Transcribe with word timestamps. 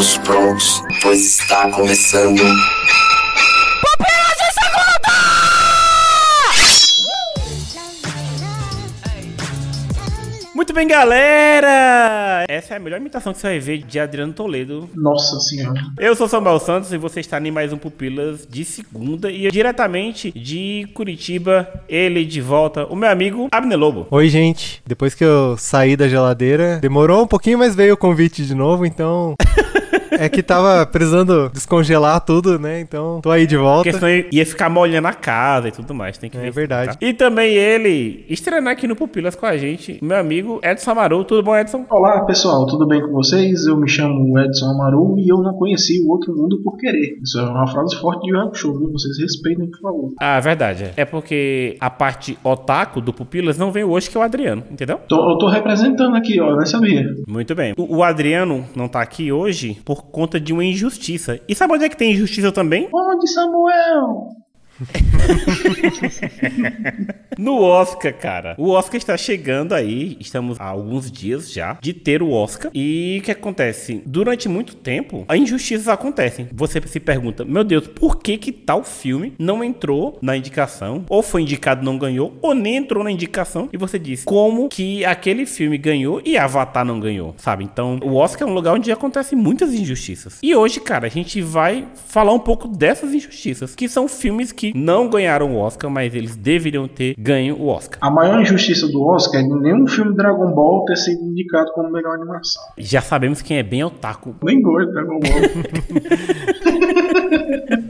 todos 0.00 0.16
prontos, 0.18 0.82
pois 1.02 1.40
está 1.40 1.70
começando. 1.72 2.40
Muito 10.54 10.72
bem, 10.72 10.88
galera! 10.88 12.46
Essa 12.48 12.74
é 12.74 12.76
a 12.78 12.80
melhor 12.80 12.98
imitação 12.98 13.34
que 13.34 13.40
você 13.40 13.48
vai 13.48 13.58
ver 13.58 13.78
de 13.82 14.00
Adriano 14.00 14.32
Toledo. 14.32 14.88
Nossa 14.94 15.38
senhora. 15.40 15.78
Eu 15.98 16.16
sou 16.16 16.26
Samuel 16.26 16.60
Santos 16.60 16.92
e 16.94 16.96
você 16.96 17.20
está 17.20 17.38
em 17.38 17.50
mais 17.50 17.70
um 17.70 17.76
Pupilas 17.76 18.46
de 18.48 18.64
segunda 18.64 19.30
e 19.30 19.50
diretamente 19.50 20.30
de 20.32 20.88
Curitiba, 20.94 21.68
ele 21.86 22.24
de 22.24 22.40
volta, 22.40 22.86
o 22.86 22.96
meu 22.96 23.10
amigo 23.10 23.48
Abner 23.52 23.78
Lobo. 23.78 24.06
Oi, 24.10 24.30
gente. 24.30 24.82
Depois 24.86 25.14
que 25.14 25.24
eu 25.24 25.56
saí 25.58 25.94
da 25.94 26.08
geladeira, 26.08 26.78
demorou 26.78 27.22
um 27.24 27.26
pouquinho, 27.26 27.58
mas 27.58 27.74
veio 27.74 27.92
o 27.92 27.98
convite 27.98 28.46
de 28.46 28.54
novo, 28.54 28.86
então. 28.86 29.34
É 30.10 30.28
que 30.28 30.42
tava 30.42 30.84
precisando 30.86 31.48
descongelar 31.52 32.20
tudo, 32.24 32.58
né? 32.58 32.80
Então 32.80 33.20
tô 33.22 33.30
aí 33.30 33.46
de 33.46 33.56
volta. 33.56 33.90
Porque 33.90 33.92
senão 33.98 34.28
ia 34.32 34.46
ficar 34.46 34.68
molhando 34.68 35.08
a 35.08 35.12
casa 35.12 35.68
e 35.68 35.72
tudo 35.72 35.94
mais. 35.94 36.18
Tem 36.18 36.28
que 36.30 36.36
É 36.36 36.40
ver. 36.42 36.50
verdade. 36.52 36.98
tá? 36.98 37.06
E 37.06 37.12
também 37.12 37.54
ele, 37.54 38.24
estreando 38.28 38.68
aqui 38.68 38.86
no 38.86 38.96
Pupilas 38.96 39.34
com 39.34 39.46
a 39.46 39.56
gente, 39.56 39.98
meu 40.02 40.16
amigo 40.16 40.60
Edson 40.62 40.90
Amaru. 40.90 41.24
Tudo 41.24 41.42
bom, 41.42 41.56
Edson? 41.56 41.84
Olá 41.90 42.24
pessoal, 42.24 42.66
tudo 42.66 42.86
bem 42.86 43.00
com 43.00 43.12
vocês? 43.12 43.66
Eu 43.66 43.76
me 43.76 43.88
chamo 43.88 44.38
Edson 44.38 44.66
Amaru 44.66 45.16
e 45.18 45.28
eu 45.30 45.38
não 45.38 45.54
conheci 45.54 46.02
o 46.04 46.10
outro 46.10 46.34
mundo 46.34 46.60
por 46.62 46.76
querer. 46.76 47.18
Isso 47.22 47.38
é 47.38 47.42
uma 47.42 47.66
frase 47.66 47.96
forte 48.00 48.22
de 48.26 48.36
rap 48.36 48.54
show, 48.56 48.76
viu? 48.78 48.90
Vocês 48.92 49.18
respeitem, 49.20 49.70
por 49.70 49.80
favor. 49.80 50.12
Ah, 50.20 50.40
verdade. 50.40 50.90
É 50.96 51.04
porque 51.04 51.76
a 51.80 51.90
parte 51.90 52.36
otaku 52.42 53.00
do 53.00 53.12
Pupilas 53.12 53.56
não 53.58 53.70
veio 53.72 53.90
hoje, 53.90 54.10
que 54.10 54.16
é 54.16 54.20
o 54.20 54.22
Adriano, 54.22 54.62
entendeu? 54.70 54.98
Tô- 55.08 55.30
eu 55.32 55.38
tô 55.38 55.48
representando 55.48 56.16
aqui, 56.16 56.40
ó, 56.40 56.56
nem 56.56 56.66
sabia. 56.66 57.04
Muito 57.28 57.54
bem. 57.54 57.74
O, 57.76 57.98
o 57.98 58.02
Adriano 58.02 58.64
não 58.74 58.88
tá 58.88 59.00
aqui 59.00 59.30
hoje 59.32 59.78
por 59.84 59.99
conta 60.02 60.40
de 60.40 60.52
uma 60.52 60.64
injustiça. 60.64 61.40
E 61.48 61.54
sabe 61.54 61.74
onde 61.74 61.84
é 61.84 61.88
que 61.88 61.96
tem 61.96 62.12
injustiça 62.12 62.52
também? 62.52 62.88
Onde, 62.92 63.28
Samuel? 63.28 64.39
No 67.38 67.62
Oscar, 67.62 68.14
cara. 68.14 68.54
O 68.58 68.70
Oscar 68.70 68.96
está 68.96 69.16
chegando 69.16 69.74
aí, 69.74 70.16
estamos 70.20 70.60
há 70.60 70.66
alguns 70.66 71.10
dias 71.10 71.50
já 71.50 71.78
de 71.80 71.94
ter 71.94 72.22
o 72.22 72.30
Oscar. 72.30 72.70
E 72.74 73.18
o 73.20 73.24
que 73.24 73.30
acontece? 73.30 74.02
Durante 74.04 74.48
muito 74.48 74.76
tempo, 74.76 75.24
as 75.26 75.38
injustiças 75.38 75.88
acontecem. 75.88 76.48
Você 76.52 76.80
se 76.86 77.00
pergunta, 77.00 77.44
meu 77.44 77.64
Deus, 77.64 77.86
por 77.86 78.18
que 78.18 78.36
que 78.36 78.52
tal 78.52 78.84
filme 78.84 79.32
não 79.38 79.64
entrou 79.64 80.18
na 80.20 80.36
indicação? 80.36 81.04
Ou 81.08 81.22
foi 81.22 81.42
indicado 81.42 81.84
não 81.84 81.96
ganhou, 81.96 82.36
ou 82.42 82.54
nem 82.54 82.76
entrou 82.76 83.02
na 83.02 83.10
indicação. 83.10 83.68
E 83.72 83.76
você 83.76 83.98
diz, 83.98 84.24
como 84.24 84.68
que 84.68 85.04
aquele 85.04 85.46
filme 85.46 85.78
ganhou 85.78 86.20
e 86.24 86.36
Avatar 86.36 86.84
não 86.84 87.00
ganhou, 87.00 87.34
sabe? 87.38 87.64
Então, 87.64 87.98
o 88.02 88.16
Oscar 88.16 88.46
é 88.46 88.50
um 88.50 88.54
lugar 88.54 88.74
onde 88.74 88.92
acontecem 88.92 89.38
muitas 89.38 89.72
injustiças. 89.72 90.38
E 90.42 90.54
hoje, 90.54 90.80
cara, 90.80 91.06
a 91.06 91.10
gente 91.10 91.40
vai 91.40 91.86
falar 92.06 92.32
um 92.32 92.38
pouco 92.38 92.68
dessas 92.68 93.14
injustiças, 93.14 93.74
que 93.74 93.88
são 93.88 94.08
filmes 94.08 94.52
que 94.52 94.69
não 94.74 95.08
ganharam 95.08 95.54
o 95.54 95.58
Oscar, 95.58 95.90
mas 95.90 96.14
eles 96.14 96.36
deveriam 96.36 96.86
ter 96.88 97.14
ganho 97.18 97.56
o 97.56 97.68
Oscar. 97.68 97.98
A 98.00 98.10
maior 98.10 98.40
injustiça 98.40 98.86
do 98.88 99.02
Oscar 99.02 99.40
é 99.40 99.44
nenhum 99.44 99.86
filme 99.86 100.14
Dragon 100.14 100.52
Ball 100.54 100.84
ter 100.84 100.96
sido 100.96 101.22
indicado 101.24 101.72
como 101.72 101.90
melhor 101.90 102.14
animação. 102.14 102.62
Já 102.78 103.00
sabemos 103.00 103.42
quem 103.42 103.58
é 103.58 103.62
bem 103.62 103.84
otaku. 103.84 104.34
Nem 104.42 104.60
gosto 104.62 104.86
de 104.86 104.92
Dragon 104.92 105.20
Ball. 105.20 105.30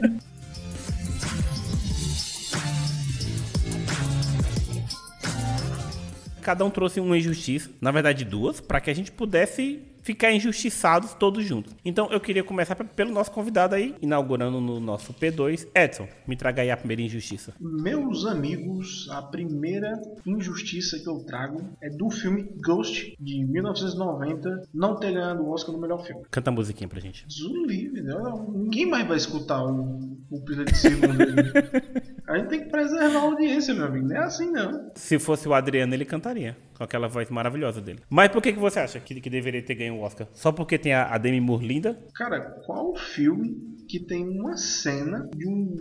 Cada 6.41 6.65
um 6.65 6.69
trouxe 6.69 6.99
uma 6.99 7.17
injustiça, 7.17 7.69
na 7.79 7.91
verdade 7.91 8.25
duas, 8.25 8.59
para 8.59 8.81
que 8.81 8.89
a 8.89 8.93
gente 8.93 9.11
pudesse 9.11 9.79
ficar 10.03 10.31
injustiçados 10.33 11.13
todos 11.13 11.45
juntos. 11.45 11.75
Então 11.85 12.11
eu 12.11 12.19
queria 12.19 12.43
começar 12.43 12.73
pe- 12.75 12.83
pelo 12.83 13.11
nosso 13.11 13.29
convidado 13.31 13.75
aí, 13.75 13.93
inaugurando 14.01 14.59
no 14.59 14.79
nosso 14.79 15.13
P2. 15.13 15.67
Edson, 15.75 16.07
me 16.27 16.35
traga 16.35 16.63
aí 16.63 16.71
a 16.71 16.75
primeira 16.77 17.03
injustiça. 17.03 17.53
Meus 17.59 18.25
amigos, 18.25 19.07
a 19.11 19.21
primeira 19.21 19.91
injustiça 20.25 20.97
que 20.97 21.07
eu 21.07 21.19
trago 21.19 21.61
é 21.79 21.87
do 21.87 22.09
filme 22.09 22.49
Ghost, 22.65 23.15
de 23.19 23.45
1990, 23.45 24.67
não 24.73 24.95
ter 24.95 25.11
ganhado 25.13 25.43
o 25.43 25.51
Oscar 25.51 25.71
no 25.75 25.79
melhor 25.79 26.03
filme. 26.03 26.23
Canta 26.31 26.49
a 26.49 26.53
musiquinha 26.53 26.87
pra 26.87 26.99
gente. 26.99 27.23
Livre, 27.67 28.01
né? 28.01 28.15
ninguém 28.55 28.87
mais 28.89 29.07
vai 29.07 29.17
escutar 29.17 29.63
o, 29.63 30.17
o 30.31 30.41
Pila 30.43 30.65
de 30.65 30.75
Segunda. 30.77 31.25
a 32.31 32.37
gente 32.37 32.49
tem 32.49 32.59
que 32.63 32.69
preservar 32.69 33.19
a 33.19 33.21
audiência, 33.23 33.73
meu 33.73 33.85
amigo. 33.85 34.07
Não 34.07 34.15
é 34.15 34.19
assim, 34.19 34.51
não. 34.51 34.91
Se 34.95 35.19
fosse 35.19 35.47
o 35.47 35.53
Adriano, 35.53 35.93
ele 35.93 36.05
cantaria. 36.05 36.55
Com 36.81 36.85
aquela 36.85 37.07
voz 37.07 37.29
maravilhosa 37.29 37.79
dele. 37.79 37.99
Mas 38.09 38.29
por 38.29 38.41
que, 38.41 38.51
que 38.51 38.57
você 38.57 38.79
acha 38.79 38.99
que, 38.99 39.21
que 39.21 39.29
deveria 39.29 39.61
ter 39.61 39.75
ganho 39.75 39.97
o 39.97 40.01
Oscar? 40.01 40.27
Só 40.33 40.51
porque 40.51 40.79
tem 40.79 40.93
a, 40.95 41.13
a 41.13 41.17
Demi 41.19 41.39
Moore 41.39 41.67
linda? 41.67 41.95
Cara, 42.15 42.39
qual 42.65 42.95
filme 42.95 43.55
que 43.87 43.99
tem 43.99 44.27
uma 44.27 44.57
cena 44.57 45.29
de 45.35 45.47
um 45.47 45.75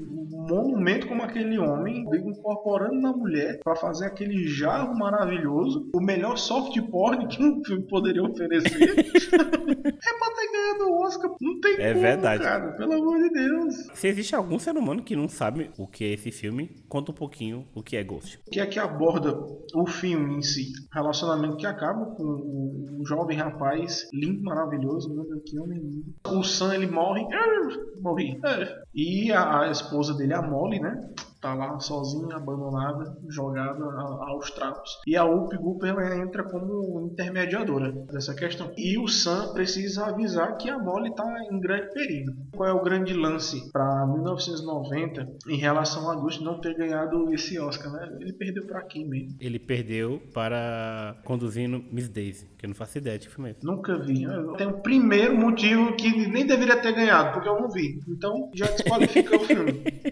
monumento 0.48 1.06
como 1.06 1.22
aquele 1.22 1.56
homem 1.58 2.04
incorporando 2.26 3.00
na 3.00 3.12
mulher 3.12 3.60
pra 3.62 3.76
fazer 3.76 4.04
aquele 4.06 4.46
jarro 4.48 4.98
maravilhoso, 4.98 5.88
o 5.94 6.00
melhor 6.02 6.36
soft 6.36 6.76
porn 6.90 7.28
que 7.28 7.42
um 7.42 7.64
filme 7.64 7.86
poderia 7.86 8.22
oferecer? 8.22 8.82
é 8.90 8.98
pra 8.98 10.34
ter 10.34 10.52
ganhado 10.52 10.90
o 10.90 11.02
Oscar. 11.06 11.30
Não 11.40 11.60
tem 11.60 11.74
É 11.78 11.90
como, 11.92 12.00
verdade. 12.02 12.42
cara. 12.42 12.72
Pelo 12.72 12.92
amor 12.94 13.18
de 13.22 13.30
Deus. 13.30 13.74
Se 13.94 14.08
existe 14.08 14.34
algum 14.34 14.58
ser 14.58 14.76
humano 14.76 15.02
que 15.02 15.14
não 15.16 15.28
sabe 15.28 15.70
o 15.78 15.86
que 15.86 16.04
é 16.04 16.08
esse 16.14 16.30
filme, 16.32 16.82
conta 16.88 17.12
um 17.12 17.14
pouquinho 17.14 17.66
o 17.74 17.82
que 17.82 17.96
é 17.96 18.02
Ghost. 18.04 18.40
que 18.50 18.60
é 18.60 18.66
que 18.66 18.78
aborda 18.78 19.32
o 19.74 19.86
filme 19.86 20.34
em 20.36 20.42
si. 20.42 20.72
Relacionamento 20.92 21.56
que 21.56 21.66
acaba 21.66 22.04
com 22.04 22.22
o, 22.22 23.00
o 23.00 23.06
jovem 23.06 23.36
rapaz 23.36 24.08
lindo, 24.12 24.42
maravilhoso, 24.42 25.14
meu 25.14 25.24
Deus, 25.24 25.42
que 25.46 25.58
homem 25.58 25.78
lindo. 25.78 26.14
O 26.28 26.42
Sam 26.42 26.74
ele 26.74 26.86
morre, 26.86 27.26
ah, 27.32 28.00
morri. 28.00 28.40
É. 28.44 28.82
E 28.94 29.32
a, 29.32 29.60
a 29.60 29.70
esposa 29.70 30.14
dele, 30.14 30.34
a 30.34 30.42
Molly, 30.42 30.80
né? 30.80 31.00
Tá 31.40 31.54
lá 31.54 31.78
sozinha, 31.80 32.36
abandonada, 32.36 33.16
jogada 33.28 33.82
aos 33.84 34.50
trapos. 34.50 35.00
E 35.06 35.16
a 35.16 35.24
Up 35.24 35.56
Goop 35.56 35.86
ela 35.86 36.16
entra 36.16 36.44
como 36.44 37.08
intermediadora 37.10 37.92
dessa 38.12 38.34
questão. 38.34 38.70
E 38.76 38.98
o 38.98 39.08
Sam 39.08 39.54
precisa 39.54 40.06
avisar 40.06 40.58
que 40.58 40.68
a 40.68 40.78
Molly 40.78 41.14
tá 41.14 41.24
em 41.50 41.58
grande 41.58 41.92
perigo. 41.94 42.32
Qual 42.54 42.68
é 42.68 42.72
o 42.72 42.82
grande 42.82 43.14
lance 43.14 43.70
para 43.72 44.06
1990 44.06 45.28
em 45.48 45.56
relação 45.56 46.10
a 46.10 46.14
Ghost 46.14 46.42
não 46.44 46.60
ter 46.60 46.74
ganhado 46.74 47.32
esse 47.32 47.58
Oscar, 47.58 47.90
né? 47.92 48.18
Ele 48.20 48.32
perdeu 48.32 48.66
pra 48.66 48.82
quem 48.82 49.08
mesmo? 49.08 49.36
Ele 49.40 49.58
perdeu 49.58 50.20
para 50.34 51.16
conduzindo 51.24 51.82
Miss 51.90 52.08
Daisy, 52.08 52.46
que 52.58 52.66
eu 52.66 52.68
não 52.68 52.74
faço 52.74 52.98
ideia 52.98 53.18
de 53.18 53.28
que 53.28 53.34
filme 53.34 53.50
é 53.50 53.52
esse. 53.52 53.64
Nunca 53.64 53.96
vi. 53.98 54.26
Tem 54.58 54.66
o 54.66 54.80
primeiro 54.80 55.36
motivo 55.36 55.94
que 55.94 56.28
nem 56.28 56.46
deveria 56.46 56.80
ter 56.80 56.92
ganhado, 56.92 57.32
porque 57.32 57.48
eu 57.48 57.58
não 57.58 57.70
vi. 57.70 58.00
Então 58.08 58.50
já 58.54 58.66
desqualifica 58.66 59.36
o 59.36 59.40
filme. 59.40 59.82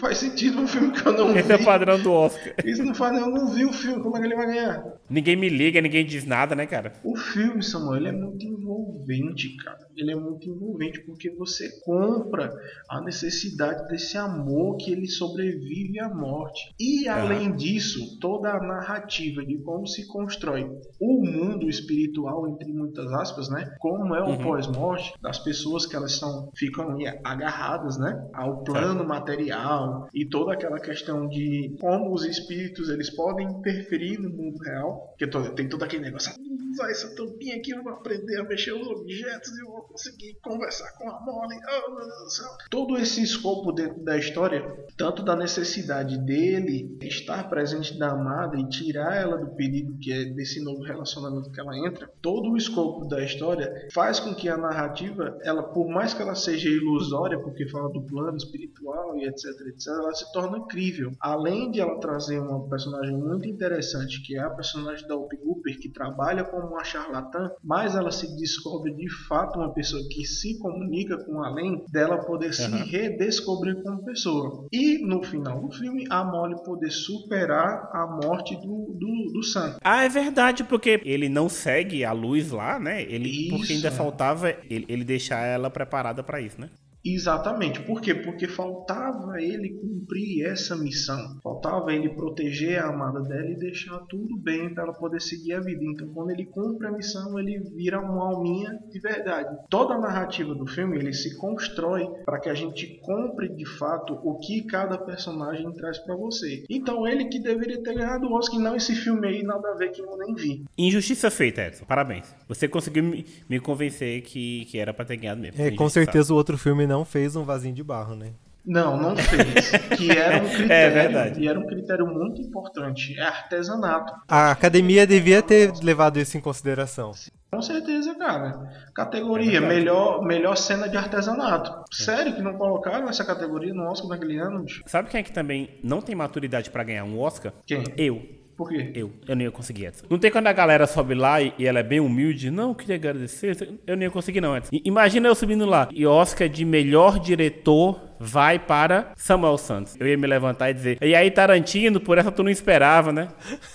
Faz 0.00 0.18
sentido 0.18 0.60
um 0.60 0.66
filme 0.66 0.92
que 0.92 1.04
eu 1.06 1.12
não 1.12 1.36
Esse 1.36 1.50
é 1.50 1.56
o 1.56 1.58
vi. 1.58 1.64
padrão 1.64 1.98
do 2.00 2.12
Oscar. 2.12 2.54
Isso 2.64 2.84
não 2.84 2.94
faz, 2.94 3.18
eu 3.18 3.28
não 3.28 3.48
vi 3.52 3.64
o 3.64 3.72
filme, 3.72 4.02
como 4.02 4.16
é 4.16 4.20
que 4.20 4.26
ele 4.26 4.36
vai 4.36 4.46
ganhar? 4.46 4.84
Ninguém 5.10 5.34
me 5.36 5.48
liga, 5.48 5.80
ninguém 5.80 6.04
diz 6.06 6.24
nada, 6.24 6.54
né, 6.54 6.66
cara? 6.66 6.92
O 7.02 7.16
filme, 7.16 7.62
Samuel, 7.62 7.96
ele 7.96 8.08
é 8.08 8.12
muito 8.12 8.44
envolvente, 8.46 9.56
cara. 9.56 9.87
Ele 9.98 10.12
é 10.12 10.16
muito 10.16 10.48
envolvente 10.48 11.00
porque 11.04 11.28
você 11.30 11.68
compra 11.80 12.52
a 12.88 13.00
necessidade 13.02 13.88
desse 13.88 14.16
amor 14.16 14.76
que 14.76 14.92
ele 14.92 15.08
sobrevive 15.08 15.98
à 16.00 16.08
morte. 16.08 16.72
E 16.78 17.08
além 17.08 17.54
disso, 17.56 18.18
toda 18.20 18.50
a 18.52 18.60
narrativa 18.62 19.44
de 19.44 19.58
como 19.58 19.86
se 19.86 20.06
constrói 20.06 20.64
o 21.00 21.22
mundo 21.24 21.68
espiritual, 21.68 22.48
entre 22.48 22.72
muitas 22.72 23.12
aspas, 23.12 23.48
né? 23.48 23.74
Como 23.80 24.14
é 24.14 24.22
o 24.22 24.28
Uhum. 24.28 24.38
pós-morte 24.38 25.12
das 25.20 25.38
pessoas 25.38 25.84
que 25.86 25.96
elas 25.96 26.12
são, 26.12 26.50
ficam 26.54 26.96
agarradas, 27.24 27.98
né? 27.98 28.28
Ao 28.34 28.62
plano 28.62 29.04
material 29.04 30.08
e 30.14 30.28
toda 30.28 30.52
aquela 30.52 30.78
questão 30.78 31.28
de 31.28 31.74
como 31.80 32.12
os 32.12 32.24
espíritos 32.24 32.88
eles 32.88 33.10
podem 33.14 33.48
interferir 33.48 34.18
no 34.18 34.30
mundo 34.30 34.58
real. 34.64 35.14
To- 35.18 35.54
tem 35.54 35.68
todo 35.68 35.82
aquele 35.82 36.02
negócio, 36.04 36.32
"Ah, 36.32 36.38
usar 36.72 36.90
essa 36.90 37.14
tampinha 37.16 37.56
aqui, 37.56 37.70
eu 37.72 37.82
vou 37.82 37.92
aprender 37.92 38.38
a 38.40 38.44
mexer 38.44 38.72
os 38.72 38.86
objetos 38.86 39.50
e 39.58 39.64
vou 39.64 39.87
conseguir 39.88 40.38
conversar 40.42 40.92
com 40.92 41.10
a 41.10 41.20
Molly. 41.20 41.56
Oh, 41.56 41.90
meu 41.90 42.06
Deus 42.06 42.24
do 42.24 42.30
céu. 42.30 42.48
Todo 42.70 42.96
esse 42.96 43.22
escopo 43.22 43.72
dentro 43.72 44.02
da 44.04 44.16
história, 44.16 44.86
tanto 44.96 45.22
da 45.22 45.34
necessidade 45.34 46.18
dele 46.18 46.96
estar 47.02 47.48
presente 47.48 47.98
da 47.98 48.10
amada 48.10 48.58
e 48.58 48.68
tirar 48.68 49.16
ela 49.16 49.38
do 49.38 49.54
perigo 49.54 49.98
que 49.98 50.12
é 50.12 50.24
desse 50.26 50.62
novo 50.62 50.82
relacionamento 50.82 51.50
que 51.50 51.60
ela 51.60 51.76
entra, 51.86 52.10
todo 52.20 52.50
o 52.50 52.56
escopo 52.56 53.06
da 53.06 53.24
história 53.24 53.88
faz 53.92 54.20
com 54.20 54.34
que 54.34 54.48
a 54.48 54.56
narrativa, 54.56 55.38
ela 55.42 55.62
por 55.62 55.88
mais 55.88 56.14
que 56.14 56.22
ela 56.22 56.34
seja 56.34 56.68
ilusória, 56.68 57.38
porque 57.40 57.68
fala 57.68 57.90
do 57.90 58.02
plano 58.02 58.36
espiritual 58.36 59.16
e 59.16 59.26
etc, 59.26 59.44
etc, 59.68 59.88
ela 59.88 60.14
se 60.14 60.30
torna 60.32 60.66
crível. 60.66 61.12
Além 61.20 61.70
de 61.70 61.80
ela 61.80 61.98
trazer 62.00 62.38
uma 62.38 62.68
personagem 62.68 63.16
muito 63.16 63.48
interessante, 63.48 64.22
que 64.22 64.36
é 64.36 64.40
a 64.40 64.50
personagem 64.50 65.06
da 65.06 65.16
Whoopi 65.16 65.36
Cooper, 65.38 65.78
que 65.78 65.88
trabalha 65.88 66.44
como 66.44 66.68
uma 66.68 66.84
charlatã, 66.84 67.50
mas 67.62 67.94
ela 67.94 68.10
se 68.10 68.36
descobre 68.36 68.94
de 68.94 69.08
fato 69.26 69.58
uma 69.58 69.67
uma 69.68 69.74
pessoa 69.74 70.02
que 70.10 70.24
se 70.24 70.58
comunica 70.58 71.16
com 71.24 71.42
além, 71.42 71.84
dela 71.92 72.18
poder 72.24 72.52
se 72.52 72.64
Aham. 72.64 72.84
redescobrir 72.84 73.82
como 73.82 74.04
pessoa. 74.04 74.66
E 74.72 74.98
no 75.06 75.22
final 75.22 75.60
do 75.60 75.70
filme, 75.70 76.04
a 76.10 76.24
Molly 76.24 76.56
poder 76.64 76.90
superar 76.90 77.90
a 77.92 78.06
morte 78.06 78.56
do, 78.56 78.96
do, 78.98 79.32
do 79.32 79.42
Sam. 79.42 79.76
Ah, 79.84 80.04
é 80.04 80.08
verdade, 80.08 80.64
porque 80.64 81.00
ele 81.04 81.28
não 81.28 81.48
segue 81.48 82.04
a 82.04 82.12
luz 82.12 82.50
lá, 82.50 82.78
né? 82.78 83.02
Ele, 83.02 83.48
porque 83.50 83.74
ainda 83.74 83.88
Isso. 83.88 83.96
faltava 83.96 84.50
ele, 84.70 84.86
ele 84.88 85.04
deixar 85.04 85.44
ela 85.46 85.70
preparada 85.70 86.22
pra 86.22 86.40
isso, 86.40 86.60
né? 86.60 86.70
Exatamente. 87.04 87.80
Por 87.82 88.00
quê? 88.00 88.14
Porque 88.14 88.46
faltava 88.46 89.40
ele 89.40 89.70
cumprir 89.70 90.46
essa 90.46 90.76
missão. 90.76 91.38
Faltava 91.42 91.92
ele 91.92 92.10
proteger 92.10 92.82
a 92.82 92.88
amada 92.88 93.20
dela 93.20 93.50
e 93.50 93.56
deixar 93.56 93.98
tudo 94.08 94.36
bem 94.36 94.72
para 94.72 94.84
ela 94.84 94.92
poder 94.92 95.20
seguir 95.20 95.54
a 95.54 95.60
vida. 95.60 95.82
Então, 95.82 96.08
quando 96.08 96.30
ele 96.30 96.46
cumpre 96.46 96.86
a 96.86 96.92
missão, 96.92 97.38
ele 97.38 97.58
vira 97.74 98.00
uma 98.00 98.28
alminha 98.28 98.78
de 98.90 99.00
verdade. 99.00 99.56
Toda 99.68 99.94
a 99.94 100.00
narrativa 100.00 100.54
do 100.54 100.66
filme 100.66 100.98
ele 100.98 101.12
se 101.12 101.36
constrói 101.36 102.06
para 102.24 102.40
que 102.40 102.48
a 102.48 102.54
gente 102.54 103.00
compre 103.02 103.48
de 103.48 103.64
fato 103.64 104.14
o 104.22 104.38
que 104.38 104.64
cada 104.64 104.98
personagem 104.98 105.70
traz 105.72 105.98
para 105.98 106.16
você. 106.16 106.64
Então, 106.68 107.06
ele 107.06 107.26
que 107.26 107.38
deveria 107.38 107.82
ter 107.82 107.94
ganhado 107.94 108.26
o 108.26 108.34
Oscar, 108.34 108.58
e 108.58 108.62
não 108.62 108.76
esse 108.76 108.94
filme 108.94 109.26
aí, 109.26 109.42
nada 109.42 109.68
a 109.70 109.76
ver 109.76 109.90
que 109.90 110.00
eu 110.00 110.16
nem 110.18 110.34
vi. 110.34 110.64
Injustiça 110.76 111.30
feita, 111.30 111.62
Edson. 111.62 111.84
Parabéns. 111.84 112.34
Você 112.48 112.66
conseguiu 112.68 113.04
me, 113.48 113.60
convencer 113.60 114.22
que, 114.22 114.64
que 114.66 114.78
era 114.78 114.92
pra 114.92 115.04
ter 115.04 115.16
ganhado 115.16 115.40
mesmo. 115.40 115.60
É, 115.60 115.70
com 115.70 115.88
certeza 115.88 116.32
o 116.32 116.36
outro 116.36 116.56
filme 116.56 116.86
não 116.88 117.04
fez 117.04 117.36
um 117.36 117.44
vasinho 117.44 117.74
de 117.74 117.84
barro, 117.84 118.16
né? 118.16 118.32
Não, 118.66 118.96
não 119.00 119.16
fez. 119.16 119.70
Que 119.96 120.10
era 120.10 120.42
um 120.42 120.48
critério. 120.50 120.72
É 120.72 120.90
verdade. 120.90 121.40
E 121.40 121.48
era 121.48 121.58
um 121.58 121.66
critério 121.66 122.06
muito 122.06 122.42
importante. 122.42 123.18
É 123.18 123.22
artesanato. 123.22 124.12
A 124.28 124.50
academia 124.50 125.06
devia 125.06 125.40
ter 125.42 125.72
levado 125.82 126.18
isso 126.18 126.36
em 126.36 126.40
consideração. 126.40 127.12
Com 127.50 127.62
certeza, 127.62 128.14
cara. 128.14 128.70
Categoria, 128.94 129.56
É 129.56 129.60
melhor, 129.60 130.22
melhor 130.22 130.54
cena 130.54 130.86
de 130.86 130.98
artesanato. 130.98 131.72
Sério 131.90 132.34
que 132.34 132.42
não 132.42 132.58
colocaram 132.58 133.08
essa 133.08 133.24
categoria 133.24 133.72
no 133.72 133.84
Oscar 133.84 134.10
naquele 134.10 134.38
ano? 134.38 134.66
Sabe 134.84 135.08
quem 135.08 135.20
é 135.20 135.22
que 135.22 135.32
também 135.32 135.78
não 135.82 136.02
tem 136.02 136.14
maturidade 136.14 136.68
pra 136.68 136.84
ganhar 136.84 137.04
um 137.04 137.18
Oscar? 137.18 137.54
Quem? 137.66 137.84
Eu. 137.96 138.22
Por 138.58 138.70
quê? 138.70 138.90
Eu. 138.92 139.12
Eu 139.28 139.36
não 139.36 139.42
ia 139.42 139.52
conseguir, 139.52 139.86
Edson. 139.86 140.04
Não 140.10 140.18
tem 140.18 140.32
quando 140.32 140.48
a 140.48 140.52
galera 140.52 140.84
sobe 140.84 141.14
lá 141.14 141.40
e, 141.40 141.54
e 141.56 141.64
ela 141.64 141.78
é 141.78 141.82
bem 141.84 142.00
humilde. 142.00 142.50
Não, 142.50 142.74
queria 142.74 142.96
agradecer. 142.96 143.78
Eu 143.86 143.96
não 143.96 144.02
ia 144.02 144.10
conseguir, 144.10 144.40
não, 144.40 144.56
Edson. 144.56 144.70
Imagina 144.84 145.28
eu 145.28 145.34
subindo 145.36 145.64
lá. 145.64 145.88
E 145.92 146.04
Oscar 146.04 146.48
de 146.48 146.64
melhor 146.64 147.20
diretor 147.20 148.00
vai 148.18 148.58
para 148.58 149.12
Samuel 149.14 149.56
Santos. 149.58 149.94
Eu 150.00 150.08
ia 150.08 150.18
me 150.18 150.26
levantar 150.26 150.70
e 150.70 150.74
dizer. 150.74 150.98
E 151.00 151.14
aí, 151.14 151.30
Tarantino, 151.30 152.00
por 152.00 152.18
essa 152.18 152.32
tu 152.32 152.42
não 152.42 152.50
esperava, 152.50 153.12
né? 153.12 153.28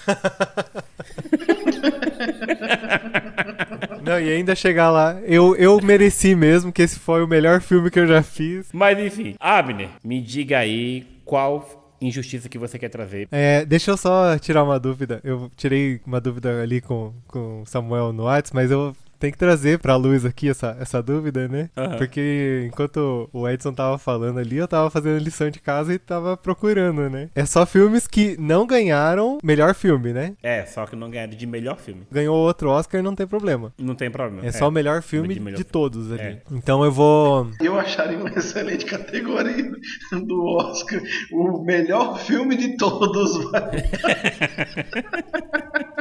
Não, 4.03 4.19
e 4.19 4.29
ainda 4.29 4.53
chegar 4.53 4.91
lá, 4.91 5.17
eu, 5.23 5.55
eu 5.55 5.79
mereci 5.81 6.35
mesmo 6.35 6.73
que 6.73 6.81
esse 6.81 6.99
foi 6.99 7.23
o 7.23 7.27
melhor 7.27 7.61
filme 7.61 7.89
que 7.89 7.97
eu 7.97 8.05
já 8.05 8.21
fiz. 8.21 8.67
Mas 8.73 8.99
enfim. 8.99 9.35
Abner, 9.39 9.87
me 10.03 10.19
diga 10.19 10.57
aí 10.57 11.07
qual 11.23 11.82
injustiça 12.05 12.49
que 12.49 12.57
você 12.57 12.77
quer 12.77 12.89
trazer. 12.89 13.27
É, 13.31 13.65
deixa 13.65 13.91
eu 13.91 13.97
só 13.97 14.37
tirar 14.37 14.63
uma 14.63 14.79
dúvida. 14.79 15.19
Eu 15.23 15.49
tirei 15.55 16.01
uma 16.05 16.19
dúvida 16.19 16.61
ali 16.61 16.81
com 16.81 17.13
o 17.33 17.63
Samuel 17.65 18.13
no 18.13 18.23
WhatsApp, 18.23 18.55
mas 18.55 18.71
eu 18.71 18.95
tenho 19.23 19.31
que 19.31 19.39
trazer 19.39 19.79
pra 19.79 19.95
luz 19.95 20.25
aqui 20.25 20.49
essa, 20.49 20.75
essa 20.81 21.01
dúvida, 21.01 21.47
né? 21.47 21.69
Aham. 21.77 21.97
Porque 21.97 22.65
enquanto 22.67 23.29
o 23.31 23.47
Edson 23.47 23.71
tava 23.71 23.97
falando 23.97 24.37
ali, 24.37 24.57
eu 24.57 24.67
tava 24.67 24.89
fazendo 24.89 25.17
lição 25.23 25.49
de 25.49 25.61
casa 25.61 25.93
e 25.93 25.97
tava 25.97 26.35
procurando, 26.35 27.09
né? 27.09 27.29
É 27.33 27.45
só 27.45 27.65
filmes 27.65 28.05
que 28.05 28.35
não 28.37 28.67
ganharam 28.67 29.37
melhor 29.41 29.73
filme, 29.75 30.11
né? 30.11 30.33
É, 30.43 30.65
só 30.65 30.85
que 30.85 30.97
não 30.97 31.09
ganharam 31.09 31.31
de 31.31 31.47
melhor 31.47 31.77
filme. 31.77 32.01
Ganhou 32.11 32.35
outro 32.35 32.69
Oscar, 32.69 33.01
não 33.01 33.15
tem 33.15 33.25
problema. 33.25 33.73
Não 33.77 33.95
tem 33.95 34.11
problema. 34.11 34.45
É, 34.45 34.51
só 34.51 34.67
o 34.67 34.71
melhor 34.71 35.01
filme 35.01 35.29
de 35.29 35.35
de, 35.35 35.39
melhor 35.39 35.57
filme. 35.57 35.71
todos 35.71 36.11
ali. 36.11 36.21
É. 36.21 36.41
Então 36.51 36.83
eu 36.83 36.91
vou. 36.91 37.49
Eu 37.61 37.79
acharia 37.79 38.17
uma 38.17 38.29
excelente 38.29 38.83
categoria 38.83 39.71
do 40.11 40.45
Oscar. 40.57 41.01
O 41.31 41.63
melhor 41.63 42.19
filme 42.19 42.57
de 42.57 42.75
todos. 42.75 43.49
vai. 43.51 43.83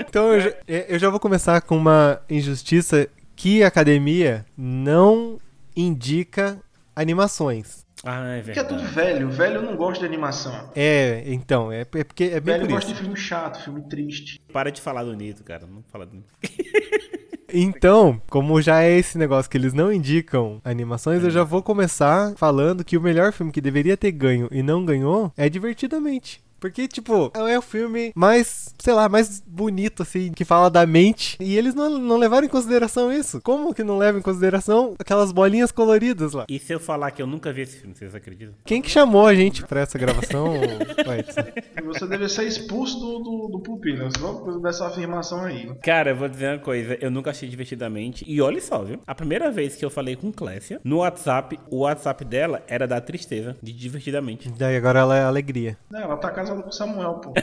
Então 0.08 0.32
eu 0.32 0.40
já, 0.40 0.52
eu 0.66 0.98
já 0.98 1.08
vou 1.08 1.20
começar 1.20 1.60
com 1.62 1.76
uma 1.76 2.20
injustiça 2.28 3.08
que 3.36 3.62
a 3.62 3.68
academia 3.68 4.44
não 4.56 5.38
indica 5.76 6.58
animações. 6.94 7.82
Ah, 8.04 8.26
é 8.36 8.42
Porque 8.42 8.58
é 8.58 8.64
tudo 8.64 8.82
velho. 8.82 9.30
Velho 9.30 9.62
não 9.62 9.76
gosta 9.76 10.00
de 10.00 10.06
animação. 10.06 10.70
É, 10.74 11.22
então, 11.26 11.70
é, 11.70 11.82
é 11.82 12.04
porque 12.04 12.24
é 12.24 12.40
bem 12.40 12.54
Velho 12.54 12.66
por 12.66 12.72
gosta 12.74 12.90
isso. 12.90 12.94
de 12.98 13.00
filme 13.00 13.16
chato, 13.16 13.62
filme 13.62 13.82
triste. 13.82 14.40
Para 14.52 14.70
de 14.70 14.80
falar 14.80 15.04
do 15.04 15.14
Nito, 15.14 15.44
cara. 15.44 15.66
Não 15.66 15.82
fala 15.84 16.06
do 16.06 16.16
Nito. 16.16 16.32
Então, 17.54 18.18
como 18.30 18.62
já 18.62 18.82
é 18.82 18.90
esse 18.98 19.18
negócio 19.18 19.50
que 19.50 19.58
eles 19.58 19.74
não 19.74 19.92
indicam 19.92 20.58
animações, 20.64 21.22
eu 21.22 21.30
já 21.30 21.44
vou 21.44 21.62
começar 21.62 22.34
falando 22.36 22.82
que 22.82 22.96
o 22.96 23.00
melhor 23.00 23.30
filme 23.30 23.52
que 23.52 23.60
deveria 23.60 23.94
ter 23.94 24.10
ganho 24.10 24.48
e 24.50 24.62
não 24.62 24.86
ganhou 24.86 25.30
é 25.36 25.50
Divertidamente. 25.50 26.42
Porque, 26.62 26.86
tipo, 26.86 27.32
é 27.34 27.58
o 27.58 27.60
filme 27.60 28.12
mais, 28.14 28.72
sei 28.78 28.94
lá, 28.94 29.08
mais 29.08 29.42
bonito, 29.44 30.04
assim, 30.04 30.30
que 30.30 30.44
fala 30.44 30.70
da 30.70 30.86
mente. 30.86 31.36
E 31.40 31.58
eles 31.58 31.74
não, 31.74 31.98
não 31.98 32.16
levaram 32.16 32.46
em 32.46 32.48
consideração 32.48 33.12
isso. 33.12 33.40
Como 33.42 33.74
que 33.74 33.82
não 33.82 33.98
levam 33.98 34.20
em 34.20 34.22
consideração 34.22 34.94
aquelas 34.96 35.32
bolinhas 35.32 35.72
coloridas 35.72 36.34
lá? 36.34 36.46
E 36.48 36.60
se 36.60 36.72
eu 36.72 36.78
falar 36.78 37.10
que 37.10 37.20
eu 37.20 37.26
nunca 37.26 37.52
vi 37.52 37.62
esse 37.62 37.78
filme, 37.78 37.96
vocês 37.96 38.14
acreditam? 38.14 38.54
Quem 38.64 38.80
que 38.80 38.88
chamou 38.88 39.26
a 39.26 39.34
gente 39.34 39.64
pra 39.64 39.80
essa 39.80 39.98
gravação, 39.98 40.54
você 41.84 42.06
deve 42.06 42.28
ser 42.28 42.44
expulso 42.44 42.96
do, 43.00 43.18
do, 43.18 43.48
do 43.48 43.58
pupila. 43.58 44.08
Só 44.16 44.32
por 44.34 44.44
causa 44.44 44.60
dessa 44.60 44.86
afirmação 44.86 45.42
aí. 45.42 45.68
Cara, 45.82 46.10
eu 46.10 46.16
vou 46.16 46.28
dizer 46.28 46.50
uma 46.50 46.58
coisa, 46.60 46.96
eu 47.00 47.10
nunca 47.10 47.30
achei 47.30 47.48
divertidamente. 47.48 48.24
E 48.28 48.40
olha 48.40 48.60
só, 48.60 48.84
viu? 48.84 49.00
A 49.04 49.16
primeira 49.16 49.50
vez 49.50 49.74
que 49.74 49.84
eu 49.84 49.90
falei 49.90 50.14
com 50.14 50.30
Clécia, 50.30 50.80
no 50.84 50.98
WhatsApp, 50.98 51.58
o 51.68 51.78
WhatsApp 51.78 52.24
dela 52.24 52.62
era 52.68 52.86
da 52.86 53.00
tristeza, 53.00 53.56
de 53.60 53.72
divertidamente. 53.72 54.48
Daí 54.56 54.76
agora 54.76 55.00
ela 55.00 55.16
é 55.16 55.24
alegria. 55.24 55.76
Não, 55.90 56.00
ela 56.00 56.16
tá 56.16 56.30
casada 56.52 56.62
com 56.62 56.68
o 56.68 56.72
Samuel, 56.72 57.14
pô. 57.14 57.32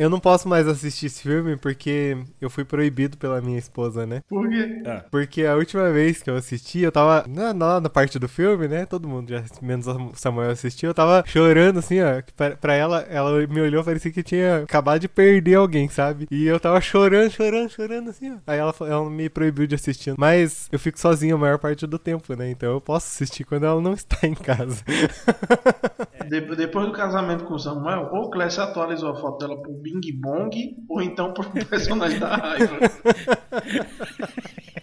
Eu 0.00 0.08
não 0.08 0.18
posso 0.18 0.48
mais 0.48 0.66
assistir 0.66 1.04
esse 1.06 1.20
filme 1.20 1.58
porque 1.58 2.16
eu 2.40 2.48
fui 2.48 2.64
proibido 2.64 3.18
pela 3.18 3.38
minha 3.42 3.58
esposa, 3.58 4.06
né? 4.06 4.22
Por 4.26 4.48
quê? 4.48 4.82
Ah, 4.86 5.04
Porque 5.10 5.44
a 5.44 5.54
última 5.54 5.90
vez 5.90 6.22
que 6.22 6.30
eu 6.30 6.36
assisti, 6.36 6.78
eu 6.78 6.90
tava 6.90 7.26
na, 7.28 7.52
na, 7.52 7.80
na 7.82 7.90
parte 7.90 8.18
do 8.18 8.26
filme, 8.26 8.66
né? 8.66 8.86
Todo 8.86 9.06
mundo 9.06 9.28
já, 9.28 9.44
menos 9.60 9.86
o 9.86 10.12
Samuel 10.14 10.52
assistiu, 10.52 10.88
eu 10.88 10.94
tava 10.94 11.22
chorando 11.26 11.80
assim, 11.80 12.00
ó. 12.00 12.22
Pra, 12.34 12.56
pra 12.56 12.72
ela, 12.72 13.02
ela 13.10 13.46
me 13.46 13.60
olhou, 13.60 13.84
parecia 13.84 14.10
que 14.10 14.22
tinha 14.22 14.62
acabado 14.62 15.02
de 15.02 15.08
perder 15.08 15.56
alguém, 15.56 15.86
sabe? 15.90 16.26
E 16.30 16.46
eu 16.46 16.58
tava 16.58 16.80
chorando, 16.80 17.30
chorando, 17.30 17.68
chorando 17.68 18.08
assim, 18.08 18.32
ó. 18.32 18.36
Aí 18.46 18.58
ela, 18.58 18.74
ela 18.80 19.10
me 19.10 19.28
proibiu 19.28 19.66
de 19.66 19.74
assistir. 19.74 20.14
Mas 20.16 20.66
eu 20.72 20.78
fico 20.78 20.98
sozinho 20.98 21.36
a 21.36 21.38
maior 21.38 21.58
parte 21.58 21.86
do 21.86 21.98
tempo, 21.98 22.34
né? 22.34 22.50
Então 22.50 22.72
eu 22.72 22.80
posso 22.80 23.06
assistir 23.06 23.44
quando 23.44 23.66
ela 23.66 23.82
não 23.82 23.92
está 23.92 24.26
em 24.26 24.32
casa. 24.34 24.82
De- 26.28 26.54
depois 26.56 26.86
do 26.86 26.92
casamento 26.92 27.44
com 27.44 27.54
o 27.54 27.58
Samuel, 27.58 28.08
ou 28.12 28.30
Clécia 28.30 28.62
atualizou 28.64 29.10
a 29.10 29.16
foto 29.16 29.38
dela 29.38 29.60
pro 29.60 29.72
Bing 29.72 30.00
Bong, 30.20 30.50
ou 30.88 31.00
então 31.02 31.32
pro 31.32 31.48
personagem 31.66 32.18
da 32.18 32.36
raiva. 32.36 32.76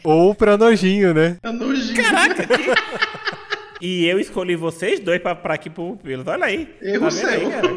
Ou 0.03 0.33
pra 0.33 0.55
nojinho, 0.57 1.13
né? 1.13 1.37
É 1.43 1.51
nojinho. 1.51 1.97
E 3.79 4.07
eu 4.07 4.19
escolhi 4.19 4.55
vocês 4.55 4.99
dois 4.99 5.21
pra, 5.21 5.35
pra 5.35 5.53
aqui 5.53 5.69
pro 5.69 5.95
Pupilos. 5.95 6.25
Olha 6.25 6.45
aí. 6.45 6.67
Erro 6.81 7.01
Tá 7.01 7.27
aí, 7.27 7.39
seu. 7.39 7.49
cara? 7.51 7.67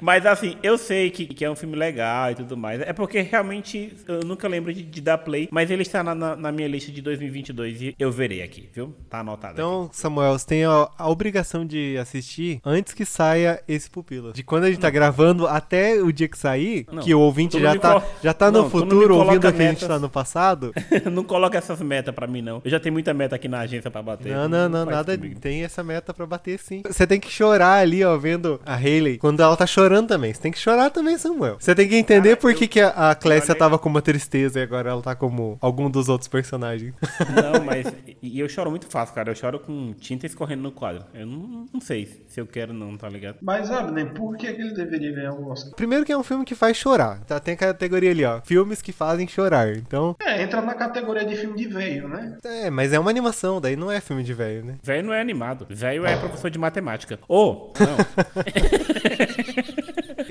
Mas 0.00 0.24
assim, 0.26 0.56
eu 0.62 0.76
sei 0.78 1.10
que, 1.10 1.26
que 1.26 1.44
é 1.44 1.50
um 1.50 1.56
filme 1.56 1.76
legal 1.76 2.30
e 2.30 2.34
tudo 2.34 2.56
mais. 2.56 2.80
É 2.80 2.92
porque 2.92 3.20
realmente 3.20 3.94
eu 4.06 4.20
nunca 4.20 4.48
lembro 4.48 4.72
de, 4.72 4.82
de 4.82 5.00
dar 5.00 5.18
play. 5.18 5.48
Mas 5.50 5.70
ele 5.70 5.82
está 5.82 6.02
na, 6.02 6.14
na- 6.14 6.36
na 6.36 6.52
minha 6.52 6.68
lista 6.68 6.90
de 6.92 7.00
2022 7.02 7.82
e 7.82 7.94
eu 7.98 8.10
verei 8.10 8.42
aqui, 8.42 8.68
viu? 8.72 8.94
Tá 9.08 9.20
anotado. 9.20 9.52
aqui. 9.54 9.60
Então, 9.60 9.88
Samuel, 9.92 10.38
você 10.38 10.46
tem 10.46 10.64
a, 10.64 10.88
a 10.98 11.08
obrigação 11.08 11.64
de 11.64 11.96
assistir 11.98 12.60
antes 12.64 12.92
que 12.94 13.04
saia 13.04 13.62
esse 13.68 13.90
Pupila. 13.90 14.32
De 14.32 14.42
quando 14.42 14.64
a 14.64 14.68
gente 14.70 14.80
tá 14.80 14.90
gravando 14.90 15.46
até 15.46 16.00
o 16.02 16.12
dia 16.12 16.28
que 16.28 16.38
sair, 16.38 16.86
Não. 16.90 17.02
que 17.02 17.14
o 17.14 17.20
ouvinte 17.20 17.56
não 17.56 17.62
já 17.62 17.78
tá, 17.78 17.92
colo- 18.00 18.04
já 18.22 18.32
tá 18.34 18.46
no 18.46 18.52
Não, 18.52 18.58
não 18.60 18.64
me 18.66 18.70
futuro 18.70 19.16
ouvindo 19.16 19.36
o 19.36 19.40
que 19.40 19.46
a 19.46 19.50
gente 19.50 19.60
metas. 19.60 19.88
tá 19.88 19.98
no 19.98 20.08
passado. 20.08 20.72
não 21.10 21.24
coloca 21.24 21.58
essas 21.58 21.80
metas 21.80 22.14
pra 22.14 22.26
mim, 22.26 22.42
não. 22.42 22.60
Eu 22.64 22.70
já 22.70 22.80
tenho 22.80 22.92
muita 22.92 23.12
meta 23.14 23.36
aqui 23.36 23.48
na 23.48 23.60
agência 23.60 23.90
pra 23.90 24.02
bater. 24.02 24.32
Não, 24.32 24.48
não, 24.48 24.68
não, 24.68 24.84
nada. 24.86 25.16
comigo. 25.16 25.38
Tem 25.40 25.62
essa 25.64 25.82
meta 25.82 26.12
pra 26.14 26.26
bater 26.26 26.58
sim. 26.58 26.82
Você 26.86 27.06
tem 27.06 27.18
que 27.20 27.30
chorar 27.30 27.74
ali, 27.80 28.04
ó, 28.04 28.16
vendo 28.16 28.60
a 28.64 28.74
Hayley. 28.74 29.18
Quando 29.18 29.40
ela 29.42 29.56
tá 29.56 29.66
chorando 29.66 29.89
também. 30.06 30.32
Você 30.32 30.40
tem 30.40 30.52
que 30.52 30.58
chorar 30.58 30.90
também, 30.90 31.16
Samuel. 31.18 31.56
Você 31.58 31.74
tem 31.74 31.88
que 31.88 31.96
entender 31.96 32.36
por 32.36 32.54
que, 32.54 32.66
que 32.68 32.80
a, 32.80 33.10
a 33.10 33.14
Clécia 33.14 33.54
tava 33.54 33.78
com 33.78 33.88
uma 33.88 34.00
tristeza 34.02 34.58
e 34.58 34.62
agora 34.62 34.90
ela 34.90 35.02
tá 35.02 35.14
como 35.14 35.58
algum 35.60 35.90
dos 35.90 36.08
outros 36.08 36.28
personagens. 36.28 36.94
Não, 37.34 37.64
mas. 37.64 37.86
E 38.22 38.38
eu 38.38 38.48
choro 38.48 38.70
muito 38.70 38.86
fácil, 38.88 39.14
cara. 39.14 39.30
Eu 39.30 39.34
choro 39.34 39.58
com 39.58 39.92
tinta 39.94 40.26
escorrendo 40.26 40.62
no 40.62 40.72
quadro. 40.72 41.04
Eu 41.14 41.26
não, 41.26 41.66
não 41.72 41.80
sei 41.80 42.24
se 42.28 42.40
eu 42.40 42.46
quero, 42.46 42.72
não, 42.72 42.96
tá 42.96 43.08
ligado? 43.08 43.38
Mas, 43.42 43.70
Abner, 43.70 44.12
por 44.12 44.36
que, 44.36 44.52
que 44.52 44.60
ele 44.60 44.74
deveria 44.74 45.12
ganhar 45.12 45.32
o 45.32 45.48
Oscar? 45.50 45.72
Primeiro 45.74 46.04
que 46.04 46.12
é 46.12 46.16
um 46.18 46.22
filme 46.22 46.44
que 46.44 46.54
faz 46.54 46.76
chorar. 46.76 47.20
Tá, 47.24 47.40
tem 47.40 47.54
a 47.54 47.56
categoria 47.56 48.10
ali, 48.10 48.24
ó. 48.24 48.40
Filmes 48.42 48.82
que 48.82 48.92
fazem 48.92 49.26
chorar. 49.26 49.74
Então, 49.76 50.14
É, 50.20 50.42
entra 50.42 50.60
na 50.60 50.74
categoria 50.74 51.24
de 51.24 51.36
filme 51.36 51.56
de 51.56 51.66
velho, 51.68 52.08
né? 52.08 52.36
é, 52.44 52.70
mas 52.70 52.92
é 52.92 52.98
uma 52.98 53.10
animação, 53.10 53.60
daí 53.60 53.76
não 53.76 53.90
é 53.90 54.00
filme 54.00 54.22
de 54.22 54.34
velho, 54.34 54.64
né? 54.64 54.76
Velho 54.82 55.06
não 55.06 55.14
é 55.14 55.20
animado. 55.20 55.66
Velho 55.68 56.04
é 56.06 56.16
professor 56.16 56.50
de 56.50 56.58
matemática. 56.58 57.18
Ô, 57.28 57.72
não. 57.78 57.96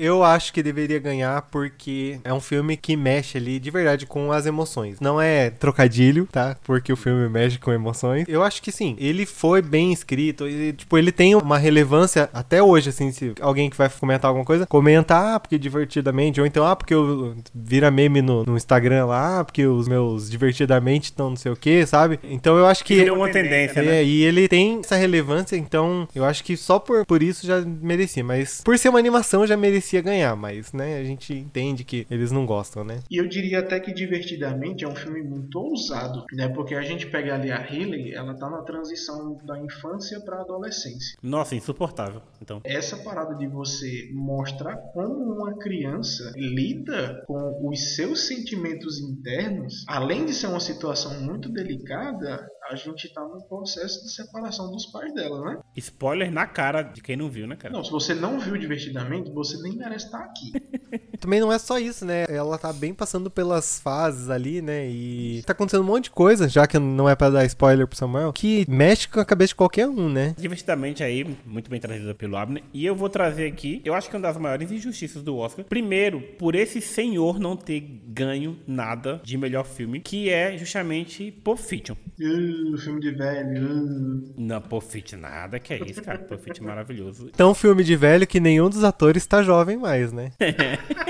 Eu 0.00 0.24
acho 0.24 0.52
que 0.52 0.62
deveria 0.62 0.98
ganhar 0.98 1.42
porque 1.50 2.18
é 2.24 2.32
um 2.32 2.40
filme 2.40 2.74
que 2.74 2.96
mexe 2.96 3.36
ali 3.36 3.58
de 3.60 3.70
verdade 3.70 4.06
com 4.06 4.32
as 4.32 4.46
emoções. 4.46 4.98
Não 4.98 5.20
é 5.20 5.50
trocadilho, 5.50 6.26
tá? 6.32 6.56
Porque 6.64 6.90
o 6.90 6.96
filme 6.96 7.28
mexe 7.28 7.58
com 7.58 7.70
emoções. 7.70 8.24
Eu 8.26 8.42
acho 8.42 8.62
que 8.62 8.72
sim, 8.72 8.96
ele 8.98 9.26
foi 9.26 9.60
bem 9.60 9.92
escrito. 9.92 10.48
E, 10.48 10.72
tipo, 10.72 10.96
ele 10.96 11.12
tem 11.12 11.34
uma 11.34 11.58
relevância 11.58 12.30
até 12.32 12.62
hoje, 12.62 12.88
assim, 12.88 13.12
se 13.12 13.34
alguém 13.42 13.68
que 13.68 13.76
vai 13.76 13.90
comentar 13.90 14.28
alguma 14.30 14.44
coisa, 14.44 14.66
comenta, 14.66 15.34
ah, 15.34 15.38
porque 15.38 15.58
divertidamente, 15.58 16.40
ou 16.40 16.46
então, 16.46 16.66
ah, 16.66 16.74
porque 16.74 16.94
eu 16.94 17.36
vira 17.54 17.90
meme 17.90 18.22
no, 18.22 18.44
no 18.44 18.56
Instagram 18.56 19.04
lá, 19.04 19.40
ah, 19.40 19.44
porque 19.44 19.66
os 19.66 19.86
meus 19.86 20.30
divertidamente 20.30 21.10
estão 21.10 21.28
não 21.28 21.36
sei 21.36 21.52
o 21.52 21.56
que, 21.56 21.84
sabe? 21.84 22.18
Então 22.24 22.56
eu 22.56 22.64
acho 22.66 22.84
que. 22.84 22.94
Virou 22.94 23.18
uma 23.18 23.28
tendência, 23.28 23.80
É, 23.80 23.84
né? 23.84 24.04
e 24.04 24.22
ele 24.22 24.48
tem 24.48 24.80
essa 24.80 24.96
relevância, 24.96 25.56
então 25.56 26.08
eu 26.14 26.24
acho 26.24 26.42
que 26.42 26.56
só 26.56 26.78
por, 26.78 27.04
por 27.04 27.22
isso 27.22 27.46
já 27.46 27.60
merecia. 27.60 28.24
Mas 28.24 28.62
por 28.64 28.78
ser 28.78 28.88
uma 28.88 28.98
animação 28.98 29.46
já 29.46 29.56
merecia 29.58 29.89
ganhar. 29.98 30.36
Mas, 30.36 30.72
né, 30.72 30.98
a 30.98 31.04
gente 31.04 31.32
entende 31.32 31.84
que 31.84 32.06
eles 32.10 32.30
não 32.30 32.44
gostam, 32.46 32.84
né? 32.84 33.00
E 33.10 33.16
eu 33.16 33.28
diria 33.28 33.60
até 33.60 33.78
que 33.78 33.92
Divertidamente 33.92 34.84
é 34.84 34.88
um 34.88 34.94
filme 34.94 35.22
muito 35.22 35.58
ousado, 35.58 36.24
né? 36.32 36.48
Porque 36.48 36.74
a 36.74 36.82
gente 36.82 37.06
pega 37.06 37.34
ali 37.34 37.50
a 37.50 37.58
Hayley, 37.58 38.14
ela 38.14 38.34
tá 38.34 38.48
na 38.48 38.62
transição 38.62 39.36
da 39.44 39.58
infância 39.58 40.20
pra 40.20 40.40
adolescência. 40.40 41.18
Nossa, 41.22 41.54
insuportável. 41.54 42.22
Então. 42.40 42.60
Essa 42.64 42.96
parada 42.96 43.34
de 43.34 43.46
você 43.46 44.10
mostrar 44.12 44.76
como 44.92 45.14
uma 45.14 45.58
criança 45.58 46.32
lida 46.34 47.22
com 47.26 47.68
os 47.68 47.94
seus 47.94 48.26
sentimentos 48.26 48.98
internos, 48.98 49.84
além 49.86 50.24
de 50.24 50.32
ser 50.32 50.46
uma 50.46 50.60
situação 50.60 51.20
muito 51.20 51.48
delicada, 51.50 52.46
a 52.70 52.76
gente 52.76 53.12
tá 53.12 53.22
no 53.22 53.42
processo 53.48 54.04
de 54.04 54.12
separação 54.12 54.70
dos 54.70 54.86
pais 54.86 55.12
dela, 55.12 55.44
né? 55.44 55.60
Spoiler 55.76 56.30
na 56.30 56.46
cara 56.46 56.82
de 56.82 57.02
quem 57.02 57.16
não 57.16 57.28
viu, 57.28 57.46
né, 57.46 57.56
cara? 57.56 57.74
Não, 57.74 57.82
se 57.82 57.90
você 57.90 58.14
não 58.14 58.38
viu 58.38 58.56
divertidamente, 58.56 59.30
você 59.32 59.60
nem 59.62 59.76
merece 59.76 60.06
estar 60.06 60.20
aqui. 60.20 60.52
Também 61.20 61.40
não 61.40 61.52
é 61.52 61.58
só 61.58 61.78
isso, 61.78 62.04
né? 62.04 62.24
Ela 62.28 62.58
tá 62.58 62.72
bem 62.72 62.94
passando 62.94 63.30
pelas 63.30 63.78
fases 63.78 64.30
ali, 64.30 64.62
né? 64.62 64.88
E 64.88 65.42
tá 65.44 65.52
acontecendo 65.52 65.82
um 65.82 65.86
monte 65.86 66.04
de 66.04 66.10
coisa, 66.10 66.48
já 66.48 66.66
que 66.66 66.78
não 66.78 67.08
é 67.08 67.14
pra 67.14 67.30
dar 67.30 67.44
spoiler 67.44 67.86
pro 67.86 67.96
Samuel, 67.96 68.32
que 68.32 68.64
mexe 68.68 69.06
com 69.08 69.20
a 69.20 69.24
cabeça 69.24 69.48
de 69.48 69.54
qualquer 69.54 69.86
um, 69.86 70.08
né? 70.08 70.34
Divertidamente 70.38 71.02
aí, 71.02 71.26
muito 71.44 71.70
bem 71.70 71.78
trazida 71.80 72.14
pelo 72.14 72.36
Abner. 72.36 72.62
E 72.72 72.84
eu 72.84 72.94
vou 72.94 73.08
trazer 73.08 73.46
aqui, 73.46 73.80
eu 73.84 73.94
acho 73.94 74.08
que 74.08 74.16
é 74.16 74.18
uma 74.18 74.26
das 74.26 74.36
maiores 74.38 74.70
injustiças 74.70 75.22
do 75.22 75.36
Oscar. 75.36 75.64
Primeiro, 75.64 76.20
por 76.38 76.54
esse 76.54 76.80
senhor 76.80 77.38
não 77.38 77.56
ter 77.56 77.80
ganho 78.06 78.58
nada 78.66 79.20
de 79.22 79.36
melhor 79.36 79.64
filme, 79.66 80.00
que 80.00 80.30
é 80.30 80.56
justamente 80.56 81.30
Pulp 81.44 81.58
Fiction. 81.58 81.94
Uh, 82.18 82.78
filme 82.78 83.00
de 83.00 83.10
velho. 83.10 83.66
uh. 83.66 84.34
Não, 84.36 84.60
Pulp 84.60 84.82
Fiction 84.84 85.18
nada, 85.18 85.58
que 85.58 85.74
é 85.74 85.78
isso, 85.84 86.02
cara. 86.02 86.18
Pulp 86.18 86.40
Fiction 86.40 86.64
é 86.64 86.68
maravilhoso. 86.68 87.28
Então, 87.32 87.54
filme 87.54 87.84
de 87.84 87.96
velho 87.96 88.26
que 88.26 88.40
nenhum 88.40 88.68
dos 88.68 88.84
atores 88.84 89.26
tá 89.26 89.42
jovem 89.42 89.76
mais, 89.76 90.12
né? 90.12 90.32